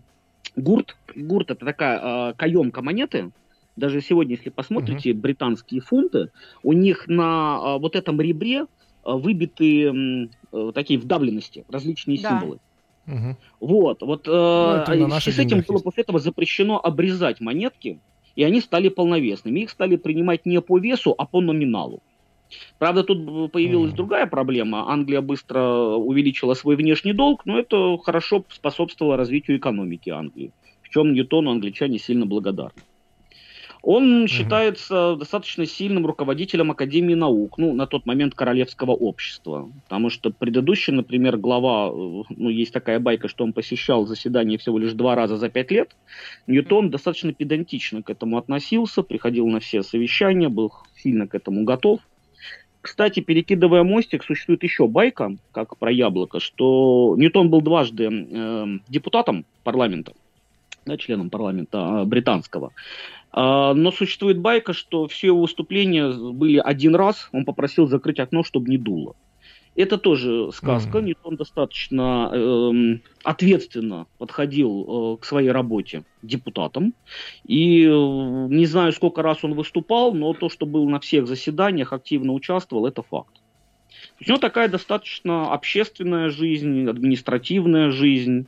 гурт. 0.55 0.95
Гурт 1.15 1.49
это 1.49 1.65
такая 1.65 2.29
э, 2.29 2.33
каемка 2.35 2.83
монеты. 2.83 3.31
Даже 3.75 4.01
сегодня, 4.01 4.35
если 4.35 4.51
посмотрите 4.51 5.11
uh-huh. 5.11 5.19
британские 5.19 5.81
фунты, 5.81 6.29
у 6.61 6.73
них 6.73 7.07
на 7.07 7.59
э, 7.59 7.79
вот 7.79 7.95
этом 7.95 8.21
ребре 8.21 8.59
э, 8.61 8.65
выбиты 9.03 10.27
э, 10.51 10.71
такие 10.75 10.99
вдавленности, 10.99 11.65
различные 11.69 12.21
да. 12.21 12.39
символы. 12.39 12.59
Угу. 13.07 13.37
Вот, 13.61 14.01
вот 14.01 14.27
э, 14.27 14.85
ну, 14.87 15.07
и 15.07 15.19
с 15.19 15.39
этим 15.39 15.63
было 15.65 15.79
после 15.79 16.03
этого 16.03 16.19
запрещено 16.19 16.79
обрезать 16.79 17.39
монетки, 17.39 17.99
и 18.35 18.43
они 18.43 18.59
стали 18.61 18.89
полновесными. 18.89 19.61
Их 19.61 19.69
стали 19.69 19.95
принимать 19.95 20.45
не 20.45 20.61
по 20.61 20.77
весу, 20.77 21.15
а 21.17 21.25
по 21.25 21.41
номиналу. 21.41 22.01
Правда, 22.79 23.03
тут 23.03 23.51
появилась 23.51 23.91
mm. 23.91 23.95
другая 23.95 24.27
проблема. 24.27 24.89
Англия 24.89 25.21
быстро 25.21 25.61
увеличила 25.95 26.53
свой 26.53 26.75
внешний 26.75 27.13
долг, 27.13 27.45
но 27.45 27.59
это 27.59 27.97
хорошо 27.97 28.45
способствовало 28.49 29.17
развитию 29.17 29.57
экономики 29.57 30.09
Англии, 30.09 30.51
в 30.81 30.89
чем 30.89 31.13
Ньютону 31.13 31.51
англичане 31.51 31.99
сильно 31.99 32.25
благодарны. 32.25 32.81
Он 33.89 34.25
mm 34.25 34.27
считается 34.27 35.15
достаточно 35.15 35.65
сильным 35.65 36.05
руководителем 36.05 36.71
Академии 36.71 37.13
наук, 37.13 37.57
ну, 37.57 37.73
на 37.73 37.87
тот 37.87 38.05
момент 38.05 38.35
Королевского 38.35 38.91
общества. 38.91 39.71
Потому 39.85 40.09
что 40.09 40.29
предыдущий, 40.29 40.91
например, 40.91 41.37
глава, 41.37 41.87
э, 41.87 42.23
ну, 42.35 42.49
есть 42.49 42.73
такая 42.73 42.99
байка, 42.99 43.29
что 43.29 43.45
он 43.45 43.53
посещал 43.53 44.05
заседание 44.05 44.57
всего 44.57 44.77
лишь 44.77 44.91
два 44.91 45.15
раза 45.15 45.37
за 45.37 45.47
пять 45.47 45.71
лет. 45.71 45.95
Ньютон 46.47 46.89
достаточно 46.89 47.31
педантично 47.31 48.03
к 48.03 48.09
этому 48.09 48.37
относился, 48.37 49.03
приходил 49.03 49.47
на 49.47 49.61
все 49.61 49.83
совещания, 49.83 50.49
был 50.49 50.73
сильно 50.97 51.25
к 51.25 51.33
этому 51.33 51.63
готов. 51.63 52.01
Кстати, 52.81 53.21
перекидывая 53.21 53.83
мостик, 53.83 54.25
существует 54.25 54.63
еще 54.63 54.89
байка, 54.89 55.37
как 55.53 55.77
про 55.77 55.89
яблоко, 55.89 56.41
что 56.41 57.15
Ньютон 57.17 57.49
был 57.49 57.61
дважды 57.61 58.09
э, 58.11 58.65
депутатом 58.89 59.45
парламента, 59.63 60.11
да, 60.85 60.97
членом 60.97 61.29
парламента 61.29 61.77
э, 61.77 62.03
британского. 62.03 62.73
Э, 63.37 63.73
но 63.73 63.91
существует 63.91 64.39
байка, 64.39 64.73
что 64.73 65.07
все 65.07 65.27
его 65.27 65.41
выступления 65.41 66.11
были 66.11 66.57
один 66.57 66.95
раз, 66.95 67.29
он 67.31 67.45
попросил 67.45 67.87
закрыть 67.87 68.19
окно, 68.19 68.43
чтобы 68.43 68.69
не 68.69 68.77
дуло. 68.77 69.15
Это 69.75 69.99
тоже 69.99 70.51
сказка. 70.53 70.97
Mm-hmm. 70.97 71.03
Ньютон 71.03 71.35
достаточно 71.35 72.31
э, 72.33 72.97
ответственно 73.23 74.07
подходил 74.17 75.13
э, 75.13 75.17
к 75.21 75.25
своей 75.25 75.51
работе 75.51 76.03
депутатом. 76.23 76.95
И 77.45 77.83
э, 77.83 77.87
не 77.87 78.65
знаю, 78.65 78.91
сколько 78.91 79.21
раз 79.21 79.43
он 79.43 79.53
выступал, 79.53 80.15
но 80.15 80.33
то, 80.33 80.49
что 80.49 80.65
был 80.65 80.89
на 80.89 80.99
всех 80.99 81.27
заседаниях, 81.27 81.93
активно 81.93 82.33
участвовал, 82.33 82.87
это 82.87 83.03
факт. 83.03 83.35
У 84.19 84.27
него 84.27 84.39
такая 84.39 84.67
достаточно 84.67 85.53
общественная 85.53 86.29
жизнь, 86.31 86.89
административная 86.89 87.91
жизнь. 87.91 88.47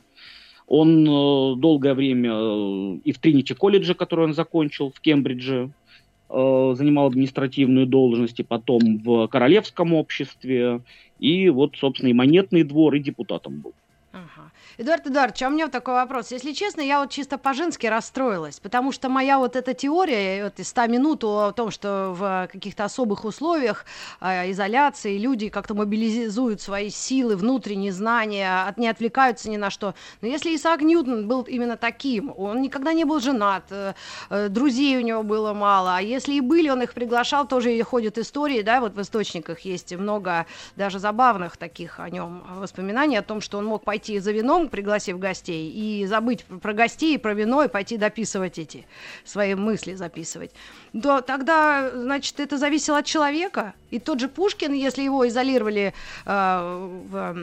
Он 0.70 1.04
э, 1.06 1.56
долгое 1.60 1.92
время 1.92 2.30
э, 2.32 2.98
и 3.04 3.12
в 3.12 3.18
Тринити 3.18 3.52
колледже, 3.52 3.94
который 3.94 4.24
он 4.24 4.32
закончил, 4.32 4.90
в 4.90 5.00
Кембридже, 5.00 5.70
Э, 6.32 6.74
занимал 6.76 7.08
административную 7.08 7.86
должность, 7.86 8.38
и 8.38 8.44
потом 8.44 8.98
в 8.98 9.26
Королевском 9.26 9.92
обществе, 9.94 10.80
и 11.18 11.48
вот, 11.48 11.76
собственно, 11.76 12.10
и 12.10 12.12
монетный 12.12 12.62
двор, 12.62 12.94
и 12.94 13.00
депутатом 13.00 13.60
был. 13.60 13.72
Ага. 14.12 14.52
Эдуард 14.78 15.06
Эдуардович, 15.06 15.42
а 15.42 15.48
у 15.48 15.50
меня 15.50 15.66
вот 15.66 15.72
такой 15.72 15.94
вопрос. 15.94 16.30
Если 16.30 16.52
честно, 16.52 16.80
я 16.80 17.00
вот 17.00 17.10
чисто 17.10 17.38
по-женски 17.38 17.86
расстроилась, 17.86 18.60
потому 18.60 18.92
что 18.92 19.08
моя 19.08 19.38
вот 19.38 19.56
эта 19.56 19.74
теория, 19.74 20.44
вот 20.44 20.58
из 20.60 20.68
100 20.68 20.86
минут 20.86 21.24
о 21.24 21.52
том, 21.52 21.70
что 21.70 22.14
в 22.16 22.48
каких-то 22.50 22.84
особых 22.84 23.24
условиях 23.24 23.84
э, 24.20 24.50
изоляции 24.50 25.18
люди 25.18 25.48
как-то 25.48 25.74
мобилизуют 25.74 26.60
свои 26.60 26.90
силы, 26.90 27.36
внутренние 27.36 27.92
знания, 27.92 28.64
от, 28.66 28.78
не 28.78 28.88
отвлекаются 28.88 29.50
ни 29.50 29.56
на 29.56 29.70
что. 29.70 29.94
Но 30.20 30.28
если 30.28 30.54
Исаак 30.54 30.82
Ньютон 30.82 31.26
был 31.26 31.42
именно 31.42 31.76
таким, 31.76 32.32
он 32.36 32.62
никогда 32.62 32.92
не 32.92 33.04
был 33.04 33.20
женат, 33.20 33.64
э, 33.70 33.94
э, 34.30 34.48
друзей 34.48 34.96
у 34.98 35.00
него 35.00 35.22
было 35.22 35.52
мало, 35.52 35.96
а 35.96 36.00
если 36.00 36.34
и 36.34 36.40
были, 36.40 36.68
он 36.68 36.82
их 36.82 36.94
приглашал, 36.94 37.46
тоже 37.46 37.82
ходят 37.82 38.18
истории, 38.18 38.62
да, 38.62 38.80
вот 38.80 38.94
в 38.94 39.00
источниках 39.00 39.60
есть 39.60 39.94
много 39.94 40.46
даже 40.76 40.98
забавных 40.98 41.56
таких 41.56 41.98
о 41.98 42.08
нем 42.08 42.42
воспоминаний, 42.56 43.16
о 43.16 43.22
том, 43.22 43.40
что 43.40 43.58
он 43.58 43.66
мог 43.66 43.84
пойти 43.84 44.18
за 44.20 44.32
вином, 44.32 44.59
пригласив 44.68 45.18
гостей, 45.18 45.70
и 45.70 46.06
забыть 46.06 46.44
про 46.44 46.72
гостей, 46.72 47.18
про 47.18 47.34
вино, 47.34 47.64
и 47.64 47.68
пойти 47.68 47.96
дописывать 47.96 48.58
эти 48.58 48.86
свои 49.24 49.54
мысли 49.54 49.94
записывать, 49.94 50.50
то 50.92 51.20
тогда, 51.20 51.90
значит, 51.94 52.40
это 52.40 52.58
зависело 52.58 52.98
от 52.98 53.06
человека. 53.06 53.74
И 53.90 53.98
тот 53.98 54.20
же 54.20 54.28
Пушкин, 54.28 54.72
если 54.72 55.02
его 55.02 55.26
изолировали 55.26 55.92
э, 56.26 56.88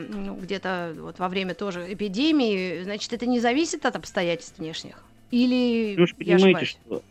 ну, 0.08 0.34
где-то 0.34 0.94
вот 0.98 1.18
во 1.18 1.28
время 1.28 1.54
тоже 1.54 1.92
эпидемии, 1.92 2.82
значит, 2.82 3.12
это 3.12 3.26
не 3.26 3.40
зависит 3.40 3.86
от 3.86 3.96
обстоятельств 3.96 4.58
внешних. 4.58 5.02
Или 5.30 5.94
ну, 5.98 6.06
я 6.18 6.36
понимаете, 6.36 6.66
что 6.66 7.02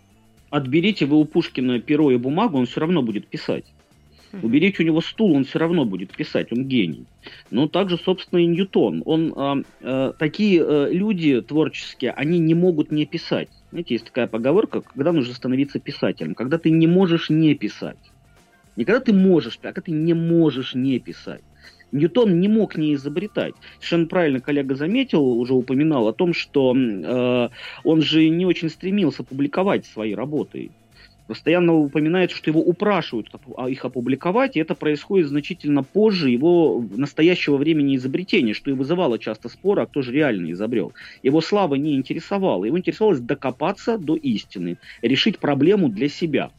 отберите 0.50 1.06
вы 1.06 1.18
у 1.18 1.26
Пушкина 1.26 1.80
перо 1.80 2.12
и 2.12 2.18
бумагу, 2.18 2.58
он 2.58 2.66
все 2.66 2.80
равно 2.80 3.02
будет 3.02 3.28
писать. 3.28 3.66
Уберите 4.42 4.84
у 4.84 4.86
него 4.86 5.02
стул, 5.02 5.36
он 5.36 5.46
все 5.46 5.60
равно 5.60 5.86
будет 5.86 6.16
писать, 6.16 6.52
он 6.52 6.66
гений. 6.66 7.06
Но 7.50 7.68
также, 7.68 7.98
собственно, 7.98 8.40
и 8.40 8.46
Ньютон. 8.46 9.02
Он, 9.06 9.34
э, 9.36 9.64
э, 9.82 10.14
такие 10.18 10.64
э, 10.64 10.90
люди 10.92 11.42
творческие, 11.42 12.12
они 12.12 12.40
не 12.40 12.54
могут 12.54 12.92
не 12.92 13.06
писать. 13.06 13.50
Знаете, 13.72 13.96
есть 13.96 14.06
такая 14.06 14.28
поговорка, 14.28 14.82
когда 14.82 15.12
нужно 15.12 15.34
становиться 15.34 15.80
писателем, 15.80 16.36
когда 16.36 16.58
ты 16.58 16.70
не 16.70 16.88
можешь 16.88 17.30
не 17.30 17.56
писать. 17.56 17.98
Не 18.76 18.86
когда 18.86 19.00
ты 19.00 19.14
можешь, 19.14 19.58
а 19.62 19.68
когда 19.68 19.82
ты 19.82 19.92
не 19.92 20.14
можешь 20.14 20.76
не 20.76 21.00
писать. 21.00 21.42
Ньютон 21.92 22.40
не 22.40 22.48
мог 22.48 22.78
не 22.78 22.94
изобретать. 22.94 23.56
Совершенно 23.76 24.08
правильно 24.08 24.40
коллега 24.40 24.76
заметил, 24.76 25.24
уже 25.24 25.54
упоминал 25.54 26.08
о 26.08 26.14
том, 26.14 26.34
что 26.34 26.76
э, 26.76 27.50
он 27.84 28.02
же 28.02 28.30
не 28.30 28.46
очень 28.46 28.70
стремился 28.70 29.24
публиковать 29.24 29.86
свои 29.86 30.14
работы 30.14 30.72
постоянно 31.28 31.76
упоминается, 31.76 32.38
что 32.38 32.50
его 32.50 32.62
упрашивают 32.62 33.30
а, 33.58 33.70
их 33.70 33.84
опубликовать, 33.86 34.56
и 34.56 34.60
это 34.60 34.76
происходит 34.76 35.28
значительно 35.28 35.84
позже 35.84 36.30
его 36.30 36.84
настоящего 36.96 37.58
времени 37.58 37.98
изобретения, 37.98 38.54
что 38.54 38.72
и 38.72 38.74
вызывало 38.74 39.20
часто 39.20 39.50
споры, 39.50 39.84
а 39.84 39.86
кто 39.86 40.02
же 40.02 40.14
реально 40.14 40.52
изобрел. 40.52 40.94
Его 41.22 41.42
слава 41.42 41.76
не 41.76 41.96
интересовала, 41.96 42.66
его 42.66 42.78
интересовалось 42.78 43.20
докопаться 43.20 43.98
до 43.98 44.16
истины, 44.16 44.78
решить 45.02 45.40
проблему 45.40 45.90
для 45.90 46.10
себя. 46.10 46.50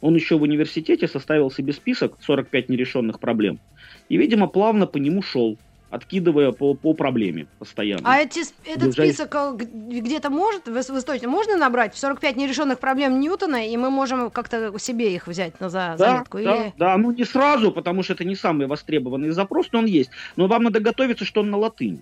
Он 0.00 0.14
еще 0.14 0.36
в 0.36 0.42
университете 0.42 1.08
составил 1.08 1.50
себе 1.50 1.72
список 1.72 2.18
45 2.20 2.68
нерешенных 2.68 3.18
проблем, 3.18 3.60
и, 4.08 4.16
видимо, 4.16 4.46
плавно 4.46 4.86
по 4.86 4.98
нему 4.98 5.22
шел 5.22 5.58
откидывая 5.92 6.52
по, 6.52 6.72
по 6.72 6.94
проблеме 6.94 7.46
постоянно. 7.58 8.02
А 8.04 8.18
эти, 8.18 8.40
этот 8.64 8.90
Держать... 8.90 9.14
список 9.14 9.56
где-то 9.62 10.30
может, 10.30 10.66
в, 10.66 10.72
в 10.72 10.98
источнике 10.98 11.28
можно 11.28 11.58
набрать? 11.58 11.94
45 11.94 12.36
нерешенных 12.36 12.78
проблем 12.78 13.20
Ньютона, 13.20 13.68
и 13.68 13.76
мы 13.76 13.90
можем 13.90 14.30
как-то 14.30 14.72
себе 14.78 15.14
их 15.14 15.26
взять 15.26 15.60
на 15.60 15.68
за, 15.68 15.96
да, 15.98 16.12
заметку? 16.12 16.38
Да, 16.38 16.56
или... 16.56 16.72
да, 16.78 16.96
ну 16.96 17.12
не 17.12 17.24
сразу, 17.24 17.70
потому 17.72 18.02
что 18.02 18.14
это 18.14 18.24
не 18.24 18.34
самый 18.34 18.66
востребованный 18.66 19.30
запрос, 19.30 19.66
но 19.72 19.80
он 19.80 19.84
есть. 19.84 20.10
Но 20.36 20.46
вам 20.46 20.64
надо 20.64 20.80
готовиться, 20.80 21.26
что 21.26 21.42
он 21.42 21.50
на 21.50 21.58
латыни. 21.58 22.00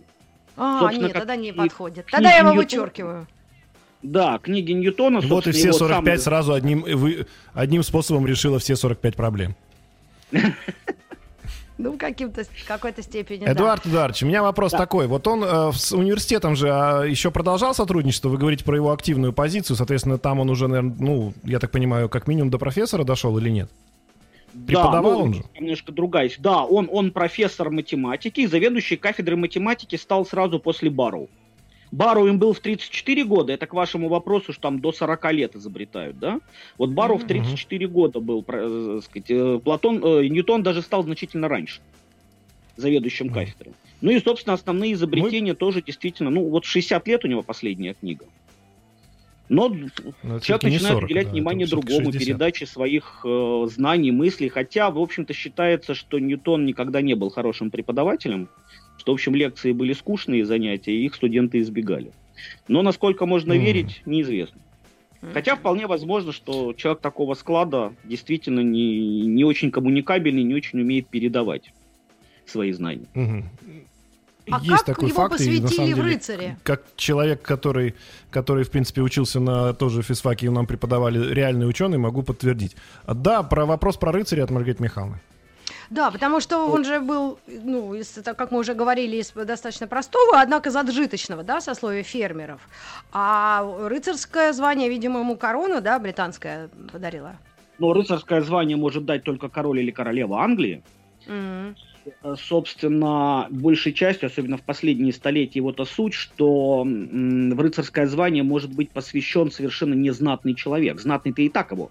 А, 0.57 0.81
Собственно, 0.81 1.07
нет, 1.07 1.13
тогда 1.13 1.35
не 1.35 1.53
подходит. 1.53 2.07
Тогда 2.09 2.31
я 2.31 2.39
его 2.39 2.51
Ньютона... 2.51 2.63
вычеркиваю. 2.63 3.27
Да, 4.03 4.39
книги 4.39 4.71
Ньютона. 4.71 5.21
Вот 5.21 5.49
и 5.49 5.51
все 5.51 5.73
45 5.73 6.19
сам... 6.21 6.25
сразу 6.25 6.53
одним, 6.53 6.83
вы, 6.83 7.27
одним 7.55 7.83
способом 7.83 8.25
решила 8.25 8.61
все 8.61 8.77
45 8.77 9.17
проблем. 9.17 9.57
Ну, 11.83 11.97
каким-то, 11.97 12.45
какой-то 12.67 13.03
степени, 13.03 13.45
Эдуард 13.47 13.83
да. 13.85 13.91
Эдуардович, 13.91 14.23
у 14.23 14.27
меня 14.27 14.43
вопрос 14.43 14.73
да. 14.73 14.79
такой. 14.79 15.07
Вот 15.07 15.27
он 15.27 15.43
э, 15.43 15.73
с 15.73 15.93
университетом 15.93 16.55
же 16.55 16.69
э, 16.69 17.09
еще 17.09 17.31
продолжал 17.31 17.75
сотрудничество? 17.75 18.29
Вы 18.29 18.37
говорите 18.37 18.65
про 18.65 18.77
его 18.77 18.93
активную 18.93 19.33
позицию. 19.33 19.77
Соответственно, 19.77 20.19
там 20.19 20.41
он 20.41 20.51
уже, 20.51 20.69
наверное, 20.69 20.95
ну, 20.99 21.33
я 21.43 21.59
так 21.59 21.71
понимаю, 21.71 22.09
как 22.11 22.29
минимум 22.29 22.51
до 22.51 22.59
профессора 22.59 23.05
дошел 23.05 23.37
или 23.39 23.49
нет? 23.49 23.71
Преподавал 24.67 25.13
да, 25.13 25.19
ну, 25.19 25.25
он 25.25 25.35
же? 25.35 25.45
Немножко 25.59 25.93
другая. 25.93 26.31
Да, 26.39 26.65
он, 26.65 26.89
он 26.93 27.13
профессор 27.13 27.71
математики, 27.71 28.47
заведующий 28.47 28.97
кафедрой 28.97 29.37
математики 29.37 29.97
стал 29.97 30.27
сразу 30.27 30.59
после 30.59 30.91
Барроу. 30.91 31.29
Бару 31.93 32.27
им 32.27 32.39
был 32.39 32.53
в 32.53 32.61
34 32.61 33.25
года, 33.25 33.53
это 33.53 33.67
к 33.67 33.75
вашему 33.75 34.09
вопросу, 34.09 34.53
что 34.53 34.63
там 34.63 34.81
до 34.81 34.93
40 34.93 35.33
лет 35.33 35.57
изобретают, 35.57 36.19
да? 36.19 36.41
Вот 36.79 36.91
Бару 36.91 37.17
mm-hmm. 37.17 37.25
в 37.25 37.27
34 37.27 37.87
года 37.89 38.21
был, 38.21 38.45
э, 38.47 39.01
сказать, 39.05 39.31
э, 39.31 39.61
Платон, 39.63 40.01
э, 40.05 40.29
Ньютон 40.29 40.63
даже 40.63 40.83
стал 40.83 41.03
значительно 41.03 41.49
раньше 41.49 41.81
заведующим 42.77 43.27
mm-hmm. 43.27 43.35
кафедрой. 43.35 43.75
Ну 44.01 44.11
и, 44.11 44.21
собственно, 44.21 44.55
основные 44.55 44.93
изобретения 44.95 45.53
Мы... 45.53 45.57
тоже 45.57 45.83
действительно, 45.83 46.31
ну 46.31 46.49
вот 46.49 46.65
60 46.65 47.07
лет 47.09 47.25
у 47.25 47.29
него 47.29 47.43
последняя 47.43 47.95
книга. 47.95 48.25
Но, 49.51 49.69
Но 50.23 50.39
человек 50.39 50.63
начинает 50.63 50.95
40, 50.95 51.05
уделять 51.05 51.27
да, 51.27 51.33
внимание 51.33 51.67
другому, 51.67 52.13
60. 52.13 52.21
передаче 52.21 52.67
своих 52.67 53.23
э, 53.25 53.67
знаний, 53.69 54.13
мыслей. 54.13 54.49
Хотя, 54.49 54.93
в 54.93 54.99
общем-то, 55.01 55.35
считается, 55.35 55.97
что 55.97 56.21
Ньютон 56.21 56.65
никогда 56.65 57.03
не 57.03 57.15
был 57.15 57.31
хорошим 57.31 57.73
преподавателем, 57.73 58.49
что, 59.01 59.13
в 59.13 59.15
общем, 59.15 59.35
лекции 59.35 59.73
были 59.73 59.95
скучные 59.95 60.45
занятия, 60.45 60.93
и 60.93 61.07
их 61.07 61.15
студенты 61.15 61.61
избегали. 61.61 62.13
Но 62.69 62.83
насколько 62.83 63.25
можно 63.25 63.55
mm. 63.55 63.59
верить, 63.59 64.03
неизвестно. 64.05 64.61
Хотя 65.33 65.57
вполне 65.57 65.87
возможно, 65.87 66.33
что 66.33 66.73
человек 66.75 67.01
такого 67.01 67.35
склада 67.35 67.93
действительно 68.05 68.61
не, 68.61 69.27
не 69.27 69.45
очень 69.45 69.71
коммуникабельный, 69.71 70.43
не 70.43 70.55
очень 70.55 70.81
умеет 70.81 71.09
передавать 71.09 71.73
свои 72.47 72.73
знания. 72.73 73.07
Угу. 73.15 73.45
А 74.51 74.61
есть 74.61 74.71
как 74.71 74.85
такой 74.85 75.09
его 75.09 75.17
факт, 75.17 75.33
посвятили 75.33 75.59
и, 75.59 75.61
на 75.61 75.69
самом 75.69 75.89
деле, 75.89 76.03
в 76.03 76.05
рыцаре? 76.07 76.57
Как 76.63 76.85
человек, 76.97 77.43
который, 77.43 77.95
который, 78.31 78.65
в 78.65 78.71
принципе, 78.71 79.03
учился 79.03 79.41
на 79.41 79.75
тоже 79.75 80.03
физфаке, 80.03 80.47
и 80.47 80.49
нам 80.49 80.67
преподавали 80.67 81.33
реальные 81.33 81.69
ученые, 81.69 81.99
могу 81.99 82.23
подтвердить. 82.23 82.75
А, 83.05 83.15
да, 83.15 83.43
про 83.43 83.67
вопрос 83.67 83.99
про 83.99 84.13
рыцаря 84.13 84.45
от 84.45 84.51
Маргариты 84.51 84.83
Михайловны. 84.83 85.21
Да, 85.91 86.13
потому 86.13 86.41
что 86.41 86.71
он 86.71 86.85
же 86.85 87.01
был, 87.01 87.39
ну, 87.49 87.95
из, 87.95 88.21
как 88.25 88.53
мы 88.53 88.61
уже 88.61 88.75
говорили, 88.75 89.17
из 89.17 89.33
достаточно 89.33 89.89
простого, 89.89 90.41
однако 90.41 90.71
заджиточного, 90.71 91.43
да, 91.43 91.61
сословия 91.61 92.05
фермеров. 92.05 92.61
А 93.13 93.65
рыцарское 93.89 94.53
звание, 94.53 94.89
видимо, 94.89 95.21
ему 95.21 95.37
корону, 95.37 95.81
да, 95.81 95.99
британская 95.99 96.71
подарила. 96.93 97.37
Но 97.79 97.93
рыцарское 97.93 98.41
звание 98.41 98.77
может 98.77 99.05
дать 99.05 99.25
только 99.25 99.49
король 99.49 99.81
или 99.81 99.91
королева 99.91 100.41
Англии. 100.41 100.83
Mm-hmm 101.27 101.75
собственно, 102.37 103.47
большей 103.51 103.93
частью, 103.93 104.29
особенно 104.29 104.57
в 104.57 104.63
последние 104.63 105.13
столетия, 105.13 105.61
вот 105.61 105.77
то 105.77 105.85
суть, 105.85 106.15
что 106.15 106.83
в 106.83 107.61
рыцарское 107.61 108.07
звание 108.07 108.43
может 108.43 108.75
быть 108.75 108.91
посвящен 108.91 109.51
совершенно 109.51 109.93
незнатный 109.93 110.55
человек. 110.55 110.99
Знатный-то 110.99 111.43
и 111.43 111.51
так 111.51 111.73
его 111.73 111.91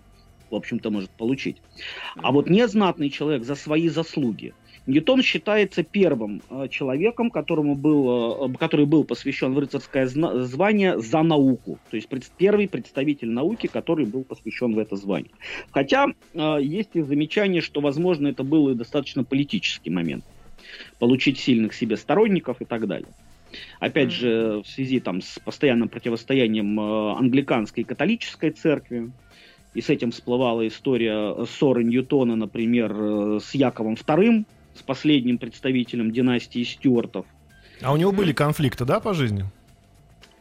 в 0.52 0.56
общем-то, 0.56 0.90
может 0.90 1.10
получить. 1.10 1.58
А 2.16 2.32
вот 2.32 2.50
незнатный 2.50 3.10
человек 3.10 3.44
за 3.44 3.56
свои 3.56 3.90
заслуги. 3.90 4.54
Ньютон 4.90 5.22
считается 5.22 5.84
первым 5.84 6.42
э, 6.50 6.68
человеком, 6.70 7.30
которому 7.30 7.76
был, 7.76 8.50
э, 8.50 8.58
который 8.58 8.88
был 8.88 9.04
посвящен 9.04 9.54
в 9.54 9.60
рыцарское 9.60 10.08
звание 10.08 11.00
за 11.00 11.22
науку. 11.22 11.78
То 11.92 11.96
есть 11.96 12.10
первый 12.38 12.68
представитель 12.68 13.30
науки, 13.30 13.68
который 13.68 14.08
был 14.08 14.24
посвящен 14.24 14.74
в 14.74 14.80
это 14.80 14.96
звание. 14.96 15.32
Хотя 15.70 16.08
э, 16.34 16.58
есть 16.62 16.90
и 16.94 17.02
замечание, 17.02 17.62
что, 17.62 17.82
возможно, 17.82 18.30
это 18.30 18.44
был 18.44 18.70
и 18.70 18.74
достаточно 18.74 19.24
политический 19.24 19.92
момент. 19.92 20.24
Получить 20.98 21.38
сильных 21.38 21.76
себе 21.76 21.96
сторонников 21.96 22.60
и 22.60 22.66
так 22.66 22.88
далее. 22.88 23.10
Опять 23.80 24.12
же, 24.12 24.64
в 24.64 24.68
связи 24.68 25.00
там, 25.00 25.22
с 25.22 25.40
постоянным 25.40 25.90
противостоянием 25.90 26.80
англиканской 26.80 27.82
и 27.84 27.86
католической 27.86 28.52
церкви, 28.52 29.12
и 29.74 29.82
с 29.82 29.90
этим 29.90 30.12
всплывала 30.12 30.68
история 30.68 31.46
ссоры 31.46 31.84
Ньютона, 31.84 32.36
например, 32.36 32.94
э, 32.96 33.40
с 33.42 33.54
Яковом 33.54 33.94
II, 33.94 34.46
с 34.74 34.82
последним 34.82 35.38
представителем 35.38 36.12
династии 36.12 36.64
Стюартов. 36.64 37.26
А 37.82 37.94
у 37.94 37.98
него 37.98 38.12
были 38.12 38.34
конфликты, 38.34 38.86
да, 38.86 39.00
по 39.00 39.14
жизни? 39.14 39.46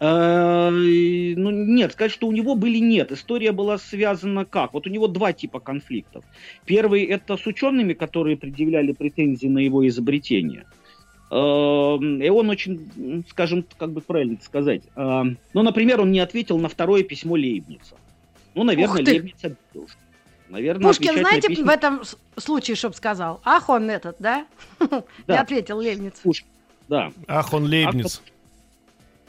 Э, 0.00 0.70
ну, 0.70 1.50
нет, 1.50 1.92
сказать, 1.92 2.12
что 2.12 2.26
у 2.26 2.32
него 2.32 2.54
были 2.54 2.78
нет. 2.78 3.12
История 3.12 3.52
была 3.52 3.78
связана 3.78 4.44
как? 4.44 4.72
Вот 4.72 4.86
у 4.86 4.90
него 4.90 5.08
два 5.08 5.32
типа 5.32 5.60
конфликтов. 5.60 6.24
Первый 6.64 7.04
это 7.04 7.36
с 7.36 7.46
учеными, 7.46 7.92
которые 7.92 8.36
предъявляли 8.36 8.92
претензии 8.92 9.48
на 9.48 9.58
его 9.58 9.86
изобретение. 9.86 10.64
Э, 11.30 11.34
и 11.34 12.28
он 12.30 12.48
очень, 12.48 13.24
скажем, 13.28 13.64
как 13.76 13.92
бы 13.92 14.00
правильно 14.00 14.38
сказать, 14.42 14.82
ну, 14.96 15.36
например, 15.62 16.00
он 16.00 16.12
не 16.12 16.20
ответил 16.20 16.58
на 16.58 16.68
второе 16.68 17.02
письмо 17.02 17.34
Лейбница. 17.34 17.96
Ну, 18.58 18.64
наверное, 18.64 19.02
обиделся. 19.02 19.56
Наверное, 20.48 20.88
Пушкин, 20.88 21.18
знаете, 21.18 21.48
письма... 21.48 21.66
в 21.66 21.68
этом 21.68 22.02
случае, 22.36 22.74
чтоб 22.74 22.92
сказал? 22.92 23.40
Ах, 23.44 23.68
он 23.68 23.88
этот, 23.88 24.16
да? 24.18 24.46
да. 24.80 25.04
Не 25.28 25.36
ответил 25.36 25.80
Лебниц. 25.80 26.18
Пушкин, 26.20 26.48
да. 26.88 27.12
Ах, 27.28 27.52
он 27.52 27.66
Лебниц. 27.66 28.20
Ах, 28.24 28.32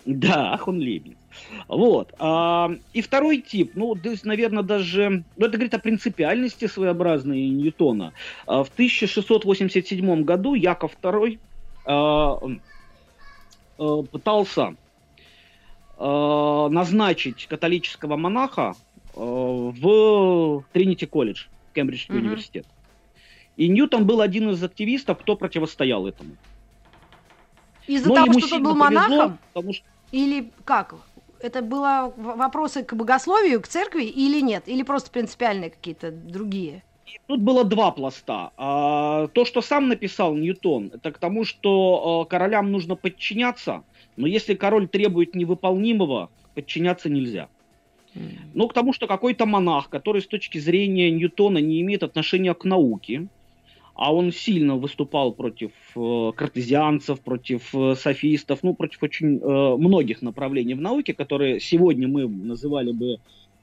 Да, 0.06 0.54
ах, 0.54 0.68
он 0.68 0.80
Лебниц. 0.80 1.18
Вот. 1.68 2.12
А, 2.18 2.72
и 2.94 3.02
второй 3.04 3.42
тип, 3.42 3.74
ну, 3.76 3.94
то 3.94 4.10
есть, 4.10 4.26
наверное, 4.26 4.64
даже... 4.64 5.24
Ну, 5.38 5.46
это 5.46 5.58
говорит 5.58 5.76
о 5.76 5.80
принципиальности 5.80 6.66
своеобразной 6.66 7.50
Ньютона. 7.50 8.14
А, 8.48 8.64
в 8.64 8.70
1687 8.70 10.24
году 10.24 10.56
Яков 10.56 10.94
II 11.04 11.38
а, 11.86 12.40
а, 13.78 14.02
пытался 14.04 14.76
а, 16.00 16.70
назначить 16.70 17.46
католического 17.48 18.16
монаха 18.16 18.74
в 19.20 20.64
Тринити 20.72 21.06
колледж, 21.06 21.46
Кембриджский 21.74 22.16
mm-hmm. 22.16 22.20
университет. 22.20 22.66
И 23.58 23.68
Ньютон 23.68 24.06
был 24.06 24.22
один 24.22 24.50
из 24.52 24.64
активистов, 24.64 25.20
кто 25.20 25.36
противостоял 25.36 26.08
этому. 26.08 26.32
Из-за 27.88 28.14
того, 28.14 28.40
что 28.40 28.56
он 28.56 28.64
был 28.64 28.76
монахом? 28.76 29.38
Повезло, 29.54 29.74
что... 29.74 29.86
Или 30.12 30.52
как? 30.64 30.96
Это 31.42 31.62
было 31.62 32.14
вопросы 32.16 32.84
к 32.84 32.94
богословию, 32.94 33.62
к 33.62 33.68
церкви 33.68 34.04
или 34.04 34.42
нет? 34.42 34.64
Или 34.68 34.84
просто 34.84 35.12
принципиальные 35.12 35.72
какие-то 35.72 36.12
другие? 36.12 36.84
Тут 37.28 37.42
было 37.42 37.64
два 37.64 37.92
пласта. 37.92 38.52
А, 38.58 39.28
то, 39.28 39.46
что 39.46 39.62
сам 39.62 39.88
написал 39.88 40.36
Ньютон, 40.36 40.92
это 40.94 41.12
к 41.12 41.18
тому, 41.18 41.44
что 41.44 42.24
э, 42.26 42.30
королям 42.30 42.72
нужно 42.72 42.96
подчиняться, 42.96 43.84
но 44.16 44.28
если 44.28 44.54
король 44.54 44.88
требует 44.88 45.36
невыполнимого, 45.36 46.30
подчиняться 46.54 47.10
нельзя. 47.10 47.50
Ну, 48.54 48.68
к 48.68 48.74
тому, 48.74 48.94
что 48.94 49.08
какой-то 49.08 49.46
монах, 49.46 49.90
который 49.90 50.22
с 50.22 50.28
точки 50.28 50.58
зрения 50.58 51.12
Ньютона 51.12 51.60
не 51.60 51.82
имеет 51.82 52.04
отношения 52.04 52.54
к 52.54 52.66
науке, 52.66 53.28
а 53.96 54.14
он 54.14 54.32
сильно 54.32 54.78
выступал 54.78 55.34
против 55.34 55.72
э, 55.96 56.32
картезианцев, 56.34 57.20
против 57.20 57.76
э, 57.76 57.96
софистов, 57.96 58.60
ну, 58.64 58.74
против 58.74 59.04
очень 59.04 59.40
э, 59.40 59.76
многих 59.78 60.22
направлений 60.22 60.74
в 60.74 60.82
науке, 60.82 61.14
которые 61.14 61.60
сегодня 61.60 62.08
мы 62.08 62.28
называли 62.28 62.94
бы 62.94 63.18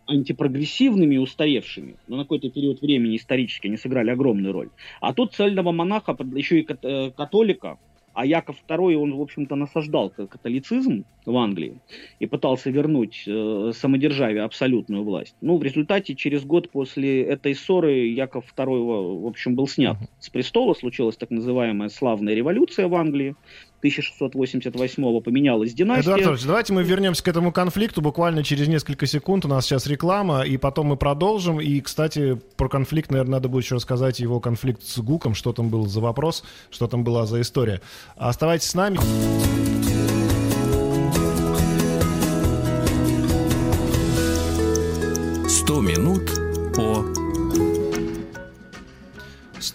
антипрогрессивными 0.07 1.15
и 1.15 1.19
устаревшими, 1.19 1.97
но 2.07 2.17
на 2.17 2.23
какой-то 2.25 2.51
период 2.51 2.81
времени 2.81 3.17
исторически 3.17 3.67
они 3.67 3.77
сыграли 3.77 4.11
огромную 4.11 4.53
роль. 4.53 4.69
А 5.01 5.15
тут 5.15 5.33
цельного 5.33 5.73
монаха, 5.73 6.17
еще 6.35 6.61
и 6.61 6.67
э, 6.69 7.11
католика, 7.17 7.79
а 8.17 8.25
Яков 8.25 8.57
II, 8.67 8.95
он, 8.95 9.15
в 9.15 9.21
общем-то, 9.21 9.57
насаждал 9.57 10.09
католицизм 10.09 11.05
в 11.27 11.37
Англии 11.37 11.81
и 12.19 12.27
пытался 12.27 12.71
вернуть 12.71 13.25
э, 13.27 13.73
самодержавие, 13.75 14.43
абсолютную 14.43 15.05
власть. 15.05 15.37
Ну, 15.43 15.59
в 15.59 15.63
результате, 15.63 16.15
через 16.15 16.45
год 16.45 16.71
после 16.71 17.23
этой 17.23 17.55
ссоры 17.55 18.07
Яков 18.09 18.47
II, 18.57 19.21
в 19.21 19.27
общем, 19.27 19.55
был 19.55 19.69
снят 19.69 19.99
с 20.19 20.31
престола. 20.31 20.73
Случилась 20.73 21.19
так 21.19 21.31
называемая 21.31 21.91
славная 21.91 22.35
революция 22.35 22.89
в 22.89 22.95
Англии. 22.95 23.37
1688-го 23.83 25.21
поменялась 25.21 25.75
династия. 25.75 26.11
Эдуард 26.13 26.27
Ильич, 26.27 26.45
давайте 26.45 26.73
мы 26.73 26.83
вернемся 26.83 27.23
к 27.23 27.29
этому 27.29 27.53
конфликту 27.53 28.01
буквально 28.03 28.43
через 28.43 28.69
несколько 28.69 29.07
секунд. 29.07 29.45
У 29.45 29.49
нас 29.49 29.67
сейчас 29.67 29.87
реклама, 29.87 30.43
и 30.43 30.57
потом 30.57 30.89
мы 30.89 30.97
продолжим. 30.97 31.61
И, 31.61 31.81
кстати, 31.81 32.41
про 32.57 32.69
конфликт, 32.69 33.11
наверное, 33.11 33.33
надо 33.33 33.49
будет 33.49 33.65
еще 33.65 33.77
рассказать 33.77 34.21
его 34.21 34.41
конфликт 34.41 34.83
с 34.83 34.99
Гуком, 34.99 35.35
что 35.35 35.53
там 35.53 35.69
был 35.69 35.87
за 35.87 36.01
вопрос, 36.01 36.45
что 36.71 36.87
там 36.87 37.05
была 37.05 37.27
за 37.27 37.41
история. 37.41 37.81
Оставайтесь 38.17 38.69
с 38.69 38.75
нами. 38.75 39.76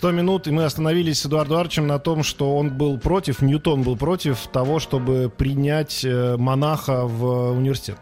100 0.01 0.11
минут, 0.13 0.47
и 0.47 0.51
мы 0.51 0.63
остановились 0.63 1.19
с 1.19 1.27
Эдуардом 1.27 1.59
Арчем 1.59 1.85
на 1.85 1.99
том, 1.99 2.23
что 2.23 2.57
он 2.57 2.75
был 2.75 2.97
против, 2.97 3.43
Ньютон 3.43 3.83
был 3.83 3.95
против 3.95 4.47
того, 4.51 4.79
чтобы 4.79 5.29
принять 5.29 6.03
э, 6.03 6.37
монаха 6.37 7.05
в 7.05 7.51
университет. 7.51 7.97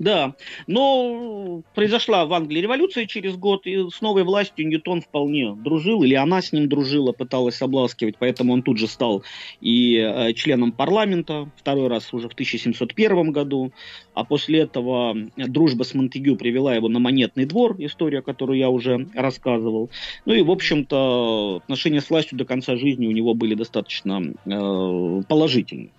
Да, 0.00 0.34
но 0.66 1.60
произошла 1.74 2.24
в 2.24 2.32
Англии 2.32 2.62
революция 2.62 3.04
через 3.04 3.36
год, 3.36 3.66
и 3.66 3.90
с 3.90 4.00
новой 4.00 4.24
властью 4.24 4.66
Ньютон 4.66 5.02
вполне 5.02 5.54
дружил, 5.54 6.02
или 6.02 6.14
она 6.14 6.40
с 6.40 6.52
ним 6.52 6.70
дружила, 6.70 7.12
пыталась 7.12 7.60
обласкивать, 7.60 8.14
поэтому 8.18 8.54
он 8.54 8.62
тут 8.62 8.78
же 8.78 8.88
стал 8.88 9.22
и 9.60 9.98
э, 9.98 10.32
членом 10.32 10.72
парламента, 10.72 11.50
второй 11.54 11.88
раз 11.88 12.14
уже 12.14 12.30
в 12.30 12.32
1701 12.32 13.30
году, 13.30 13.72
а 14.14 14.24
после 14.24 14.60
этого 14.60 15.14
дружба 15.36 15.82
с 15.82 15.92
Монтегю 15.92 16.36
привела 16.36 16.74
его 16.74 16.88
на 16.88 16.98
монетный 16.98 17.44
двор, 17.44 17.76
история, 17.78 18.22
которую 18.22 18.58
я 18.58 18.70
уже 18.70 19.06
рассказывал. 19.14 19.90
Ну 20.24 20.32
и, 20.32 20.40
в 20.40 20.50
общем-то, 20.50 21.60
отношения 21.62 22.00
с 22.00 22.08
властью 22.08 22.38
до 22.38 22.46
конца 22.46 22.76
жизни 22.76 23.06
у 23.06 23.12
него 23.12 23.34
были 23.34 23.54
достаточно 23.54 24.22
э, 24.46 25.22
положительные. 25.28 25.90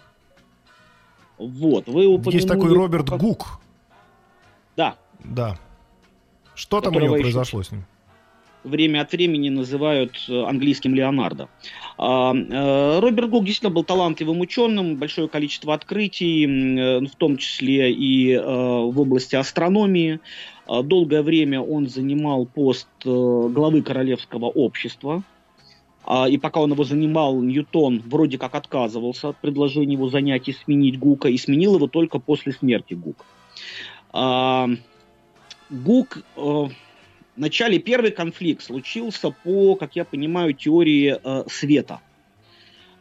Вот, 1.38 1.88
вы 1.88 2.06
упомянули... 2.06 2.36
Есть 2.36 2.48
такой 2.48 2.74
Роберт. 2.74 3.10
Гук, 3.10 3.61
да. 4.76 4.96
Да. 5.24 5.58
Что 6.56 6.82
там 6.82 6.96
у 6.96 7.00
него 7.00 7.16
произошло 7.16 7.64
с 7.64 7.72
ним? 7.72 7.86
время 8.64 9.02
от 9.02 9.12
времени 9.12 9.50
называют 9.50 10.26
э, 10.30 10.44
английским 10.44 10.94
Леонардо. 10.94 11.50
А, 11.98 12.34
э, 12.34 13.00
Роберт 13.00 13.30
Гук 13.30 13.46
действительно 13.46 13.74
был 13.74 13.84
талантливым 13.84 14.40
ученым, 14.40 14.98
большое 14.98 15.28
количество 15.28 15.74
открытий, 15.74 16.46
э, 16.46 17.00
в 17.06 17.16
том 17.16 17.38
числе 17.38 17.92
и 17.92 18.38
в 18.38 19.00
области 19.00 19.36
астрономии. 19.36 20.20
А, 20.68 20.84
долгое 20.84 21.22
время 21.22 21.62
он 21.62 21.88
занимал 21.88 22.46
пост 22.46 22.88
главы 23.04 23.82
Королевского 23.82 24.46
общества. 24.46 25.24
А, 26.04 26.28
и 26.28 26.38
пока 26.38 26.60
он 26.62 26.72
его 26.72 26.84
занимал, 26.84 27.42
Ньютон 27.42 28.02
вроде 28.06 28.38
как 28.38 28.56
отказывался 28.56 29.30
от 29.30 29.38
предложения 29.38 29.94
его 29.94 30.10
занять 30.10 30.48
и 30.48 30.54
сменить 30.54 30.98
Гука, 30.98 31.30
и 31.30 31.38
сменил 31.38 31.76
его 31.76 31.88
только 31.88 32.20
после 32.20 32.54
смерти 32.54 32.94
Гука. 32.94 33.26
Гук 35.70 36.24
Вначале 37.42 37.80
первый 37.80 38.12
конфликт 38.12 38.64
случился 38.64 39.32
по, 39.32 39.76
как 39.76 39.96
я 39.96 40.06
понимаю, 40.06 40.54
теории 40.54 41.18
э, 41.24 41.44
света. 41.50 42.02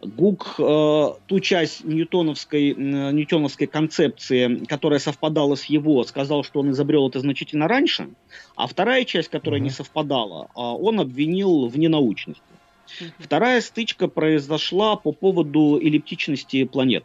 Гук 0.00 0.54
э, 0.58 1.08
ту 1.26 1.40
часть 1.40 1.84
ньютоновской, 1.84 2.70
э, 2.70 2.74
ньютоновской 3.12 3.66
концепции, 3.66 4.64
которая 4.64 4.98
совпадала 4.98 5.56
с 5.56 5.64
его, 5.64 6.04
сказал, 6.04 6.42
что 6.42 6.60
он 6.60 6.70
изобрел 6.70 7.08
это 7.08 7.20
значительно 7.20 7.68
раньше, 7.68 8.08
а 8.56 8.66
вторая 8.66 9.04
часть, 9.04 9.28
которая 9.28 9.60
mm-hmm. 9.60 9.64
не 9.64 9.70
совпадала, 9.70 10.44
э, 10.44 10.48
он 10.54 11.00
обвинил 11.00 11.66
в 11.66 11.76
ненаучности. 11.76 12.40
Mm-hmm. 13.00 13.12
Вторая 13.18 13.60
стычка 13.60 14.08
произошла 14.08 14.96
по 14.96 15.12
поводу 15.12 15.78
эллиптичности 15.78 16.64
планет. 16.64 17.04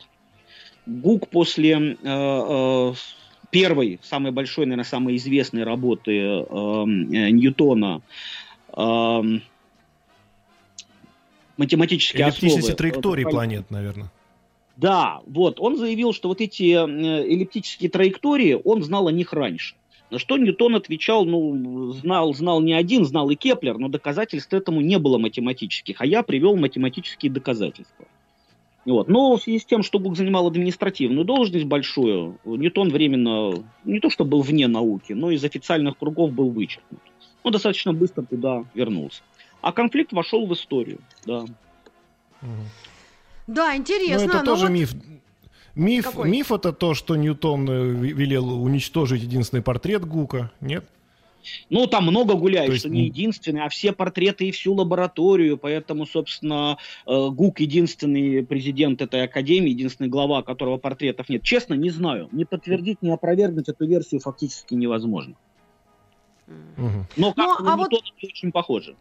Гук 0.86 1.28
после 1.30 1.74
э, 1.74 1.96
э, 2.04 2.94
первой, 3.52 4.00
самой 4.02 4.32
большой, 4.32 4.66
наверное, 4.66 4.86
самой 4.86 5.16
известной 5.18 5.64
работы 5.64 6.18
эм, 6.18 7.12
э, 7.12 7.30
Ньютона 7.32 8.02
э, 8.76 9.22
математические 11.58 12.24
Эллиптичности 12.24 12.60
основы. 12.60 12.78
траектории 12.78 13.24
планет, 13.24 13.72
наверное. 13.72 14.12
Да, 14.78 15.22
вот, 15.26 15.60
он 15.60 15.78
заявил, 15.78 16.14
что 16.14 16.28
вот 16.28 16.42
эти 16.42 16.74
э, 16.74 17.24
эллиптические 17.24 17.90
траектории, 17.90 18.60
он 18.64 18.84
знал 18.84 19.08
о 19.08 19.12
них 19.12 19.32
раньше. 19.32 19.76
На 20.12 20.20
что 20.20 20.38
Ньютон 20.38 20.76
отвечал, 20.76 21.26
ну, 21.26 21.92
знал, 21.94 22.34
знал 22.34 22.62
не 22.62 22.74
один, 22.74 23.06
знал 23.06 23.30
и 23.30 23.36
Кеплер, 23.36 23.78
но 23.78 23.88
доказательств 23.88 24.54
этому 24.54 24.82
не 24.82 25.00
было 25.00 25.18
математических, 25.18 26.00
а 26.00 26.06
я 26.06 26.24
привел 26.24 26.56
математические 26.56 27.32
доказательства. 27.32 28.06
Вот. 28.86 29.08
Но 29.08 29.36
в 29.36 29.42
связи 29.42 29.60
с 29.60 29.66
тем, 29.66 29.82
что 29.82 30.00
Гук 30.00 30.16
занимал 30.16 30.48
административную 30.48 31.26
должность 31.26 31.66
большую, 31.66 32.38
Ньютон 32.46 32.90
временно 32.90 33.54
не 33.84 34.00
то 34.00 34.10
что 34.10 34.26
был 34.26 34.42
вне 34.42 34.68
науки, 34.68 35.14
но 35.14 35.32
из 35.32 35.44
официальных 35.44 35.98
кругов 35.98 36.32
был 36.32 36.52
вычеркнут. 36.52 37.02
Он 37.44 37.52
достаточно 37.52 37.94
быстро 37.94 38.24
туда 38.24 38.64
вернулся. 38.74 39.22
А 39.62 39.72
конфликт 39.72 40.14
вошел 40.14 40.46
в 40.46 40.54
историю, 40.54 41.00
да. 41.26 41.46
Да, 43.48 43.76
интересно. 43.76 44.18
Но 44.18 44.24
это 44.26 44.40
но 44.40 44.46
тоже 44.46 44.66
вот... 44.66 44.72
миф. 44.72 44.94
Миф, 45.76 46.16
миф 46.24 46.52
это 46.52 46.72
то, 46.72 46.94
что 46.94 47.16
Ньютон 47.16 47.70
э, 47.70 47.92
велел 47.92 48.64
уничтожить 48.64 49.24
единственный 49.24 49.62
портрет 49.62 50.06
Гука, 50.06 50.52
нет? 50.62 50.86
Ну, 51.70 51.88
там 51.88 52.06
много 52.06 52.36
гуляет, 52.36 52.70
есть... 52.70 52.82
что 52.82 52.90
не 52.90 53.06
единственный, 53.06 53.62
а 53.62 53.70
все 53.70 53.92
портреты 53.92 54.48
и 54.48 54.52
всю 54.52 54.74
лабораторию, 54.74 55.58
поэтому, 55.58 56.06
собственно, 56.06 56.78
э, 57.06 57.30
ГУК 57.30 57.60
единственный 57.60 58.46
президент 58.46 59.02
этой 59.02 59.24
академии, 59.24 59.70
единственный 59.70 60.10
глава, 60.10 60.44
которого 60.44 60.78
портретов 60.78 61.30
нет. 61.30 61.44
Честно, 61.44 61.74
не 61.74 61.90
знаю. 61.90 62.30
Не 62.32 62.46
подтвердить, 62.46 63.02
не 63.02 63.12
опровергнуть 63.12 63.70
эту 63.70 63.86
версию 63.86 64.22
фактически 64.22 64.74
невозможно. 64.74 65.36
Но 67.18 67.34
как 67.34 67.60
ну, 67.60 67.68
а 67.68 67.76
вот... 67.78 67.92
очень 68.22 68.52
похоже. 68.52 68.96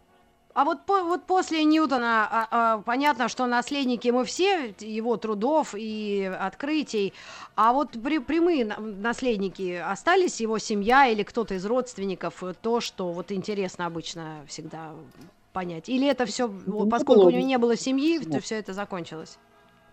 А 0.55 0.65
вот, 0.65 0.83
по, 0.87 1.03
вот 1.03 1.25
после 1.25 1.65
Ньютона 1.65 2.29
а, 2.31 2.49
а, 2.51 2.79
понятно, 2.79 3.29
что 3.29 3.47
наследники 3.47 4.09
мы 4.09 4.25
все 4.25 4.73
его 4.79 5.17
трудов 5.17 5.75
и 5.77 6.33
открытий, 6.41 7.13
а 7.57 7.73
вот 7.73 7.91
при, 8.01 8.19
прямые 8.19 8.65
наследники 8.65 9.73
остались 9.73 10.41
его 10.41 10.59
семья 10.59 11.09
или 11.09 11.25
кто-то 11.25 11.55
из 11.55 11.67
родственников, 11.67 12.43
то, 12.63 12.81
что 12.81 13.11
вот 13.11 13.33
интересно 13.33 13.87
обычно 13.87 14.45
всегда 14.47 14.93
понять. 15.53 15.89
Или 15.89 16.07
это 16.07 16.25
все, 16.25 16.49
ну, 16.67 16.89
поскольку 16.89 17.27
у 17.27 17.31
него 17.31 17.47
не 17.47 17.59
было 17.59 17.77
семьи, 17.77 18.21
то 18.21 18.41
все 18.41 18.57
это 18.57 18.75
закончилось? 18.75 19.39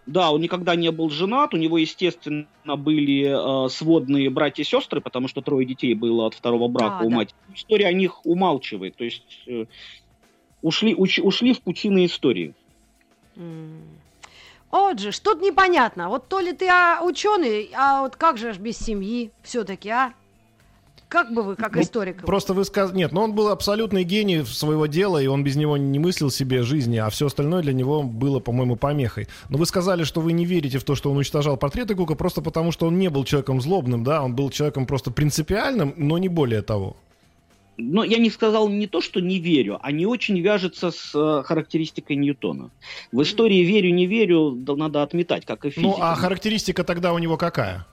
Да, 0.08 0.32
он 0.32 0.42
никогда 0.42 0.76
не 0.76 0.92
был 0.92 1.10
женат, 1.10 1.54
у 1.54 1.58
него, 1.58 1.78
естественно, 1.78 2.48
были 2.66 3.66
э, 3.66 3.70
сводные 3.70 4.32
братья 4.32 4.64
и 4.64 4.66
сестры, 4.66 5.00
потому 5.00 5.28
что 5.28 5.42
трое 5.42 5.66
детей 5.66 5.94
было 5.94 6.26
от 6.26 6.34
второго 6.34 6.68
брака 6.68 7.00
а, 7.02 7.06
у 7.06 7.10
да. 7.10 7.16
матери. 7.18 7.36
История 7.54 7.86
о 7.86 7.94
них 7.94 8.26
умалчивает, 8.26 8.96
то 8.96 9.04
есть 9.04 9.44
э, 9.46 9.66
ушли, 10.62 10.96
уч, 10.96 11.20
ушли 11.20 11.54
в 11.54 11.62
пучины 11.62 12.06
истории. 12.06 12.54
Mm. 13.36 13.82
Вот 14.72 15.00
же, 15.00 15.12
что-то 15.12 15.44
непонятно. 15.44 16.10
Вот 16.10 16.28
то 16.28 16.40
ли 16.40 16.54
ты 16.54 16.68
а, 16.68 17.02
ученый, 17.04 17.70
а 17.76 18.02
вот 18.02 18.16
как 18.16 18.38
же 18.38 18.54
без 18.54 18.78
семьи 18.78 19.32
все-таки, 19.44 19.90
а? 19.90 20.14
Как 21.10 21.34
бы 21.34 21.44
вы, 21.44 21.58
как 21.58 21.76
ну, 21.76 21.82
историк? 21.82 22.26
Просто 22.26 22.54
вы 22.54 22.64
сказали... 22.64 23.00
Нет, 23.00 23.12
но 23.12 23.20
ну, 23.20 23.26
он 23.26 23.34
был 23.34 23.50
абсолютный 23.50 24.06
гений 24.06 24.46
своего 24.46 24.86
дела, 24.86 25.22
и 25.22 25.28
он 25.28 25.44
без 25.44 25.58
него 25.58 25.76
не 25.76 26.00
мыслил 26.00 26.32
себе 26.32 26.64
жизни, 26.64 26.96
а 26.96 27.10
все 27.10 27.26
остальное 27.26 27.62
для 27.62 27.74
него 27.74 28.02
было, 28.02 28.40
по-моему, 28.40 28.78
помехой. 28.78 29.28
Но 29.50 29.58
вы 29.58 29.66
сказали, 29.66 30.06
что 30.06 30.22
вы 30.22 30.32
не 30.32 30.46
верите 30.46 30.80
в 30.80 30.86
то, 30.86 30.96
что 30.96 31.12
он 31.12 31.18
уничтожал 31.18 31.58
портреты 31.58 31.96
Гука, 31.96 32.16
просто 32.16 32.42
потому, 32.42 32.72
что 32.72 32.88
он 32.88 32.98
не 32.98 33.10
был 33.10 33.26
человеком 33.26 33.60
злобным, 33.60 34.06
да? 34.06 34.24
Он 34.24 34.34
был 34.34 34.52
человеком 34.52 34.86
просто 34.86 35.12
принципиальным, 35.12 35.94
но 35.98 36.18
не 36.18 36.30
более 36.30 36.62
того 36.62 36.96
но 37.78 38.04
я 38.04 38.18
не 38.18 38.30
сказал 38.30 38.70
не 38.70 38.88
то, 38.88 39.02
что 39.02 39.20
не 39.22 39.40
верю, 39.40 39.80
а 39.82 39.92
не 39.92 40.06
очень 40.06 40.40
вяжется 40.40 40.92
с 40.92 41.12
э, 41.16 41.44
характеристикой 41.44 42.16
Ньютона. 42.16 42.72
В 43.12 43.22
истории 43.22 43.64
верю, 43.64 43.94
не 43.94 44.06
верю, 44.06 44.52
да, 44.56 44.76
надо 44.76 45.02
отметать, 45.04 45.46
как 45.46 45.66
и 45.66 45.70
физика. 45.70 45.88
Ну, 45.88 45.98
а 46.00 46.16
характеристика 46.16 46.84
тогда 46.84 47.14
у 47.14 47.18
него 47.18 47.38
какая? 47.38 47.86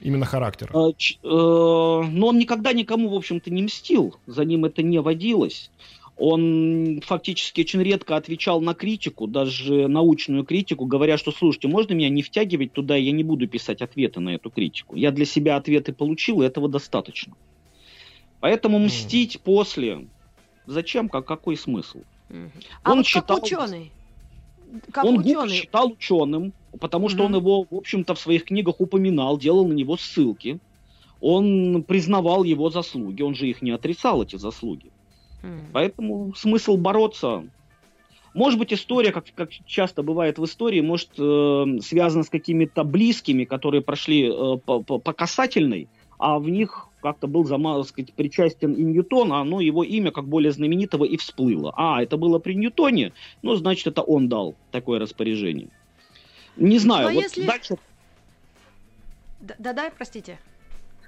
Именно 0.00 0.26
характер. 0.26 0.70
Э, 0.74 0.92
ч, 0.96 1.18
э, 1.22 1.26
но 1.26 2.28
он 2.28 2.38
никогда 2.38 2.72
никому, 2.72 3.08
в 3.08 3.14
общем-то, 3.14 3.50
не 3.50 3.62
мстил. 3.62 4.16
За 4.26 4.44
ним 4.44 4.64
это 4.64 4.82
не 4.82 5.00
водилось. 5.00 5.70
Он 6.16 7.00
фактически 7.04 7.62
очень 7.62 7.82
редко 7.82 8.16
отвечал 8.16 8.60
на 8.60 8.74
критику, 8.74 9.26
даже 9.26 9.88
научную 9.88 10.44
критику, 10.44 10.86
говоря, 10.86 11.18
что, 11.18 11.32
слушайте, 11.32 11.66
можно 11.66 11.94
меня 11.94 12.08
не 12.08 12.22
втягивать 12.22 12.72
туда, 12.72 12.94
я 12.94 13.10
не 13.10 13.24
буду 13.24 13.48
писать 13.48 13.82
ответы 13.82 14.20
на 14.20 14.36
эту 14.36 14.50
критику. 14.50 14.94
Я 14.94 15.10
для 15.10 15.24
себя 15.24 15.56
ответы 15.56 15.92
получил, 15.92 16.42
и 16.42 16.46
этого 16.46 16.68
достаточно. 16.68 17.34
Поэтому 18.44 18.78
мстить 18.78 19.36
mm. 19.36 19.40
после, 19.42 20.06
зачем, 20.66 21.08
как, 21.08 21.24
какой 21.24 21.56
смысл? 21.56 22.02
Mm. 22.28 22.50
А 22.82 22.92
он 22.92 22.98
вот 22.98 23.06
считал, 23.06 23.38
как 23.38 23.44
ученый? 23.46 23.90
Как 24.92 25.02
он 25.06 25.20
ученый? 25.20 25.48
считал 25.48 25.92
ученым, 25.92 26.52
потому 26.78 27.08
что 27.08 27.22
mm. 27.22 27.24
он 27.24 27.36
его, 27.36 27.66
в 27.70 27.74
общем-то, 27.74 28.14
в 28.14 28.20
своих 28.20 28.44
книгах 28.44 28.82
упоминал, 28.82 29.38
делал 29.38 29.66
на 29.66 29.72
него 29.72 29.96
ссылки. 29.96 30.58
Он 31.22 31.82
признавал 31.84 32.44
его 32.44 32.68
заслуги, 32.68 33.22
он 33.22 33.34
же 33.34 33.48
их 33.48 33.62
не 33.62 33.70
отрицал, 33.70 34.22
эти 34.22 34.36
заслуги. 34.36 34.90
Mm. 35.42 35.70
Поэтому 35.72 36.34
смысл 36.34 36.76
бороться 36.76 37.44
может 38.34 38.58
быть, 38.58 38.72
история, 38.72 39.12
как, 39.12 39.26
как 39.36 39.50
часто 39.64 40.02
бывает 40.02 40.38
в 40.38 40.44
истории, 40.44 40.80
может 40.80 41.10
э, 41.16 41.78
связана 41.80 42.24
с 42.24 42.28
какими-то 42.28 42.82
близкими, 42.82 43.44
которые 43.44 43.80
прошли 43.80 44.26
э, 44.26 44.58
по, 44.58 44.82
по, 44.82 44.98
по 44.98 45.12
касательной, 45.12 45.88
а 46.18 46.38
в 46.38 46.48
них 46.48 46.88
как-то 47.02 47.26
был, 47.26 47.46
так 47.46 47.86
сказать, 47.86 48.14
причастен 48.14 48.72
и 48.72 48.82
Ньютон, 48.82 49.32
а 49.32 49.40
оно, 49.40 49.60
его 49.60 49.84
имя 49.84 50.10
как 50.10 50.26
более 50.26 50.52
знаменитого 50.52 51.04
и 51.04 51.16
всплыло. 51.18 51.72
А, 51.76 52.02
это 52.02 52.16
было 52.16 52.38
при 52.38 52.54
Ньютоне, 52.54 53.12
ну, 53.42 53.54
значит, 53.56 53.86
это 53.86 54.00
он 54.00 54.28
дал 54.28 54.54
такое 54.70 54.98
распоряжение. 54.98 55.68
Не 56.56 56.78
знаю, 56.78 57.08
Но 57.08 57.14
вот 57.14 57.22
если... 57.22 57.46
дальше... 57.46 57.76
Да-да, 59.40 59.90
простите. 59.94 60.38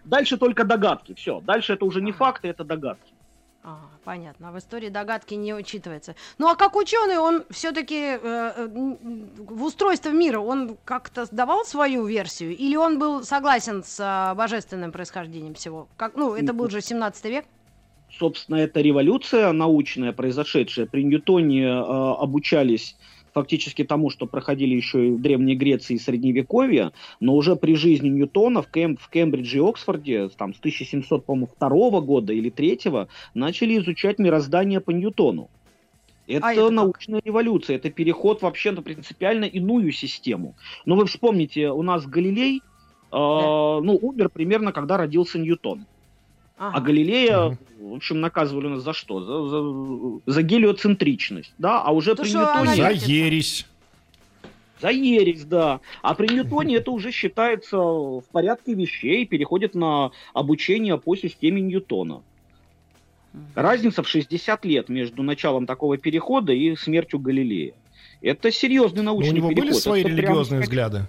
Дальше 0.05 0.37
только 0.37 0.65
догадки, 0.65 1.15
все. 1.15 1.41
Дальше 1.41 1.73
это 1.73 1.85
уже 1.85 2.03
не 2.03 2.13
факты, 2.13 2.49
это 2.49 2.63
догадки. 2.65 3.13
А, 3.69 3.81
понятно. 4.05 4.53
В 4.53 4.59
истории 4.59 4.91
догадки 4.91 5.35
не 5.35 5.53
учитывается. 5.53 6.15
Ну 6.39 6.47
а 6.49 6.55
как 6.55 6.77
ученый, 6.77 7.19
он 7.19 7.45
все-таки 7.51 7.97
э, 7.97 8.19
э 8.23 8.69
в 9.39 9.65
устройство 9.65 10.11
мира, 10.11 10.39
он 10.39 10.77
как-то 10.85 11.27
давал 11.33 11.65
свою 11.65 12.07
версию? 12.07 12.57
Или 12.57 12.77
он 12.77 13.01
был 13.01 13.25
согласен 13.25 13.83
с 13.83 13.99
э, 13.99 14.35
божественным 14.37 14.93
происхождением 14.93 15.55
всего? 15.55 15.89
Как, 15.97 16.15
ну, 16.15 16.37
это 16.37 16.53
был 16.53 16.71
же 16.71 16.81
17 16.81 17.25
век. 17.25 17.45
Собственно, 18.09 18.57
это 18.57 18.81
революция 18.81 19.51
научная, 19.51 20.13
произошедшая. 20.13 20.87
При 20.87 21.03
Ньютоне 21.03 21.65
э, 21.65 21.73
обучались 21.73 22.97
фактически 23.37 23.85
тому, 23.85 24.09
что 24.09 24.27
проходили 24.27 24.75
еще 24.75 25.09
и 25.09 25.11
в 25.11 25.21
Древней 25.21 25.57
Греции 25.57 25.97
и 25.97 25.99
Средневековье, 25.99 26.93
но 27.21 27.35
уже 27.35 27.55
при 27.55 27.75
жизни 27.75 28.09
Ньютона 28.09 28.63
в, 28.63 28.69
Кем, 28.69 28.97
в 28.97 29.11
Кембридже 29.11 29.59
и 29.59 29.61
Оксфорде 29.61 30.31
там, 30.31 30.55
с 30.55 30.59
1702 30.59 32.01
года 32.01 32.33
или 32.33 32.49
3 32.49 32.79
начали 33.35 33.77
изучать 33.77 34.19
мироздание 34.19 34.81
по 34.81 34.91
Ньютону. 34.91 35.51
Это, 36.27 36.47
а 36.47 36.53
это 36.55 36.71
научная 36.71 37.21
как? 37.21 37.27
революция, 37.27 37.77
это 37.77 37.91
переход 37.91 38.41
вообще 38.41 38.71
на 38.71 38.81
принципиально 38.81 39.45
иную 39.45 39.93
систему. 39.93 40.55
Но 40.87 40.97
вы 40.97 41.05
вспомните, 41.05 41.69
у 41.71 41.83
нас 41.83 42.07
Галилей, 42.07 42.57
э, 42.57 42.61
да. 43.11 43.81
ну, 43.83 43.99
умер 44.01 44.31
примерно, 44.31 44.73
когда 44.73 44.97
родился 44.97 45.39
Ньютон. 45.39 45.85
А 46.59 46.81
Галилея, 46.81 47.45
угу. 47.45 47.59
в 47.81 47.95
общем, 47.97 48.21
наказывали 48.21 48.69
нас 48.69 48.83
за 48.83 48.95
что? 48.95 49.21
За, 49.21 49.49
за, 49.49 50.33
за 50.33 50.43
гелиоцентричность, 50.43 51.53
да? 51.59 51.83
А 51.83 51.93
уже 51.93 52.15
То, 52.15 52.23
при 52.23 52.31
Ньютоне... 52.31 52.75
За 52.75 52.91
ересь. 52.91 53.67
За 54.81 54.91
ересь, 54.91 55.45
да. 55.45 55.81
А 56.03 56.15
при 56.15 56.33
Ньютоне 56.33 56.77
это 56.77 56.91
уже 56.91 57.11
считается 57.11 57.77
в 57.77 58.25
порядке 58.33 58.73
вещей, 58.75 59.27
переходит 59.27 59.75
на 59.75 60.13
обучение 60.33 60.97
по 60.99 61.15
системе 61.15 61.61
Ньютона. 61.61 62.23
Разница 63.55 64.03
в 64.03 64.09
60 64.09 64.65
лет 64.65 64.89
между 64.89 65.23
началом 65.23 65.67
такого 65.67 65.99
перехода 65.99 66.53
и 66.53 66.75
смертью 66.75 67.19
Галилея. 67.19 67.75
Это 68.23 68.51
серьезный 68.51 69.03
научный 69.03 69.33
Но 69.33 69.35
у 69.35 69.37
него 69.37 69.49
переход. 69.51 69.65
были 69.65 69.79
свои 69.79 70.01
это 70.01 70.09
религиозные 70.09 70.61
прям... 70.61 70.63
взгляды? 70.63 71.07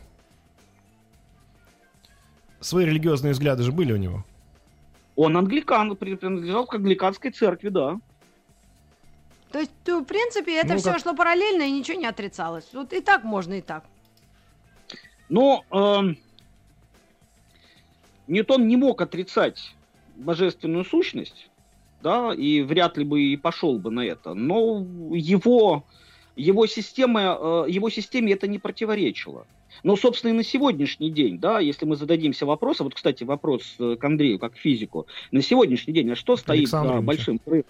Свои 2.60 2.86
религиозные 2.86 3.32
взгляды 3.32 3.64
же 3.64 3.72
были 3.72 3.94
у 3.94 3.98
него. 3.98 4.26
Он 5.18 5.36
англикан, 5.36 5.96
принадлежал 5.96 6.68
к 6.68 6.76
англиканской 6.76 7.32
церкви, 7.32 7.70
да. 7.70 8.00
То 9.52 9.60
есть, 9.60 9.72
в 9.86 10.04
принципе, 10.04 10.60
это 10.60 10.74
ну, 10.74 10.80
все 10.80 10.92
как... 10.92 11.02
шло 11.02 11.16
параллельно 11.16 11.64
и 11.64 11.72
ничего 11.72 11.98
не 11.98 12.06
отрицалось. 12.06 12.68
Вот 12.72 12.94
и 12.94 13.02
так 13.02 13.24
можно, 13.24 13.56
и 13.56 13.62
так. 13.62 13.84
Но 15.28 15.66
э, 15.72 16.14
Ньютон 18.28 18.68
не 18.68 18.78
мог 18.78 19.02
отрицать 19.02 19.76
божественную 20.16 20.86
сущность, 20.86 21.50
да, 22.04 22.32
и 22.32 22.62
вряд 22.62 22.98
ли 22.98 23.04
бы 23.04 23.24
и 23.24 23.38
пошел 23.38 23.80
бы 23.80 23.90
на 23.90 24.02
это. 24.02 24.36
Но 24.36 24.86
его, 25.12 25.84
его, 26.36 26.68
система, 26.68 27.22
э, 27.22 27.66
его 27.70 27.90
системе 27.90 28.34
это 28.34 28.48
не 28.48 28.60
противоречило. 28.60 29.48
Но, 29.84 29.96
собственно, 29.96 30.32
и 30.32 30.34
на 30.34 30.44
сегодняшний 30.44 31.10
день, 31.10 31.40
да, 31.40 31.60
если 31.60 31.86
мы 31.86 31.96
зададимся 31.96 32.46
вопросом, 32.46 32.86
вот, 32.86 32.96
кстати, 32.96 33.24
вопрос 33.24 33.76
э, 33.80 33.96
к 34.00 34.04
Андрею, 34.04 34.40
как 34.40 34.54
к 34.54 34.58
физику, 34.58 35.08
на 35.32 35.42
сегодняшний 35.42 35.94
день, 35.94 36.12
а 36.12 36.16
что 36.16 36.36
стоит 36.38 36.68
за 36.70 37.02
большим 37.02 37.40
взрывом? 37.46 37.66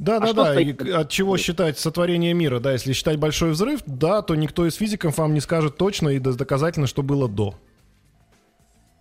Да, 0.00 0.16
а 0.16 0.20
да, 0.20 0.32
да. 0.32 0.52
Стоит? 0.52 0.82
И 0.82 0.90
от 0.90 1.10
чего 1.10 1.36
считать 1.36 1.78
сотворение 1.78 2.32
мира? 2.32 2.58
Да, 2.58 2.72
если 2.72 2.94
считать 2.94 3.18
большой 3.18 3.50
взрыв, 3.50 3.82
да, 3.86 4.22
то 4.22 4.34
никто 4.34 4.66
из 4.66 4.74
физиков 4.74 5.18
вам 5.18 5.34
не 5.34 5.40
скажет 5.40 5.76
точно 5.76 6.08
и 6.08 6.18
доказательно, 6.18 6.86
что 6.86 7.02
было 7.02 7.28
до. 7.28 7.54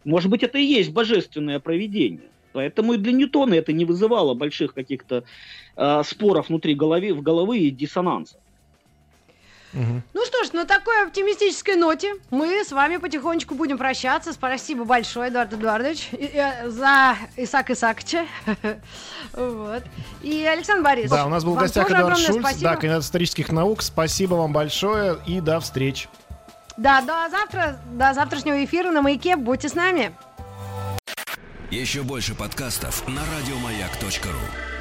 Может 0.04 0.30
быть, 0.30 0.44
это 0.44 0.58
и 0.58 0.64
есть 0.64 0.92
божественное 0.92 1.60
проведение. 1.60 2.30
Поэтому 2.52 2.94
и 2.94 2.98
для 2.98 3.14
Ньютона 3.14 3.54
это 3.54 3.72
не 3.72 3.86
вызывало 3.86 4.34
больших 4.34 4.74
каких-то 4.74 5.24
э, 5.78 6.02
споров 6.04 6.50
внутри 6.50 6.76
головы, 6.76 7.14
в 7.14 7.22
головы 7.22 7.60
и 7.60 7.70
диссонанса. 7.70 8.38
Угу. 9.74 10.02
Ну 10.14 10.26
что 10.26 10.44
ж, 10.44 10.54
на 10.54 10.66
такой 10.66 11.04
оптимистической 11.04 11.76
ноте 11.76 12.16
мы 12.32 12.64
с 12.64 12.72
вами 12.72 12.98
потихонечку 12.98 13.56
будем 13.56 13.78
прощаться. 13.78 14.34
Спасибо 14.34 14.84
большое, 14.84 15.30
Эдуард 15.30 15.54
Эдуардович, 15.54 16.10
э, 16.12 16.70
за 16.70 17.16
Исаак 17.38 17.70
Исаакча. 17.70 18.26
вот. 19.34 19.84
И 20.22 20.46
Александр 20.46 20.84
Борисович. 20.84 21.12
Да, 21.12 21.26
у 21.26 21.30
нас 21.30 21.44
был 21.44 21.54
в 21.54 21.60
гостях 21.60 21.90
Эдуард 21.90 22.18
Шульц, 22.18 22.40
спасибо. 22.40 22.64
да, 22.64 22.76
кандидат 22.76 23.04
исторических 23.04 23.52
наук. 23.52 23.82
Спасибо 23.84 24.36
вам 24.36 24.54
большое 24.54 25.20
и 25.28 25.40
до 25.40 25.60
встреч. 25.60 26.10
Да, 26.78 27.02
до 27.02 27.30
завтра, 27.30 27.80
до 27.92 28.14
завтрашнего 28.14 28.64
эфира 28.64 28.90
на 28.90 29.02
Маяке. 29.02 29.36
Будьте 29.36 29.70
с 29.70 29.76
нами. 29.76 30.16
Еще 31.70 32.02
больше 32.02 32.34
подкастов 32.34 33.08
на 33.08 33.22
радиомаяк.ру 33.38 34.79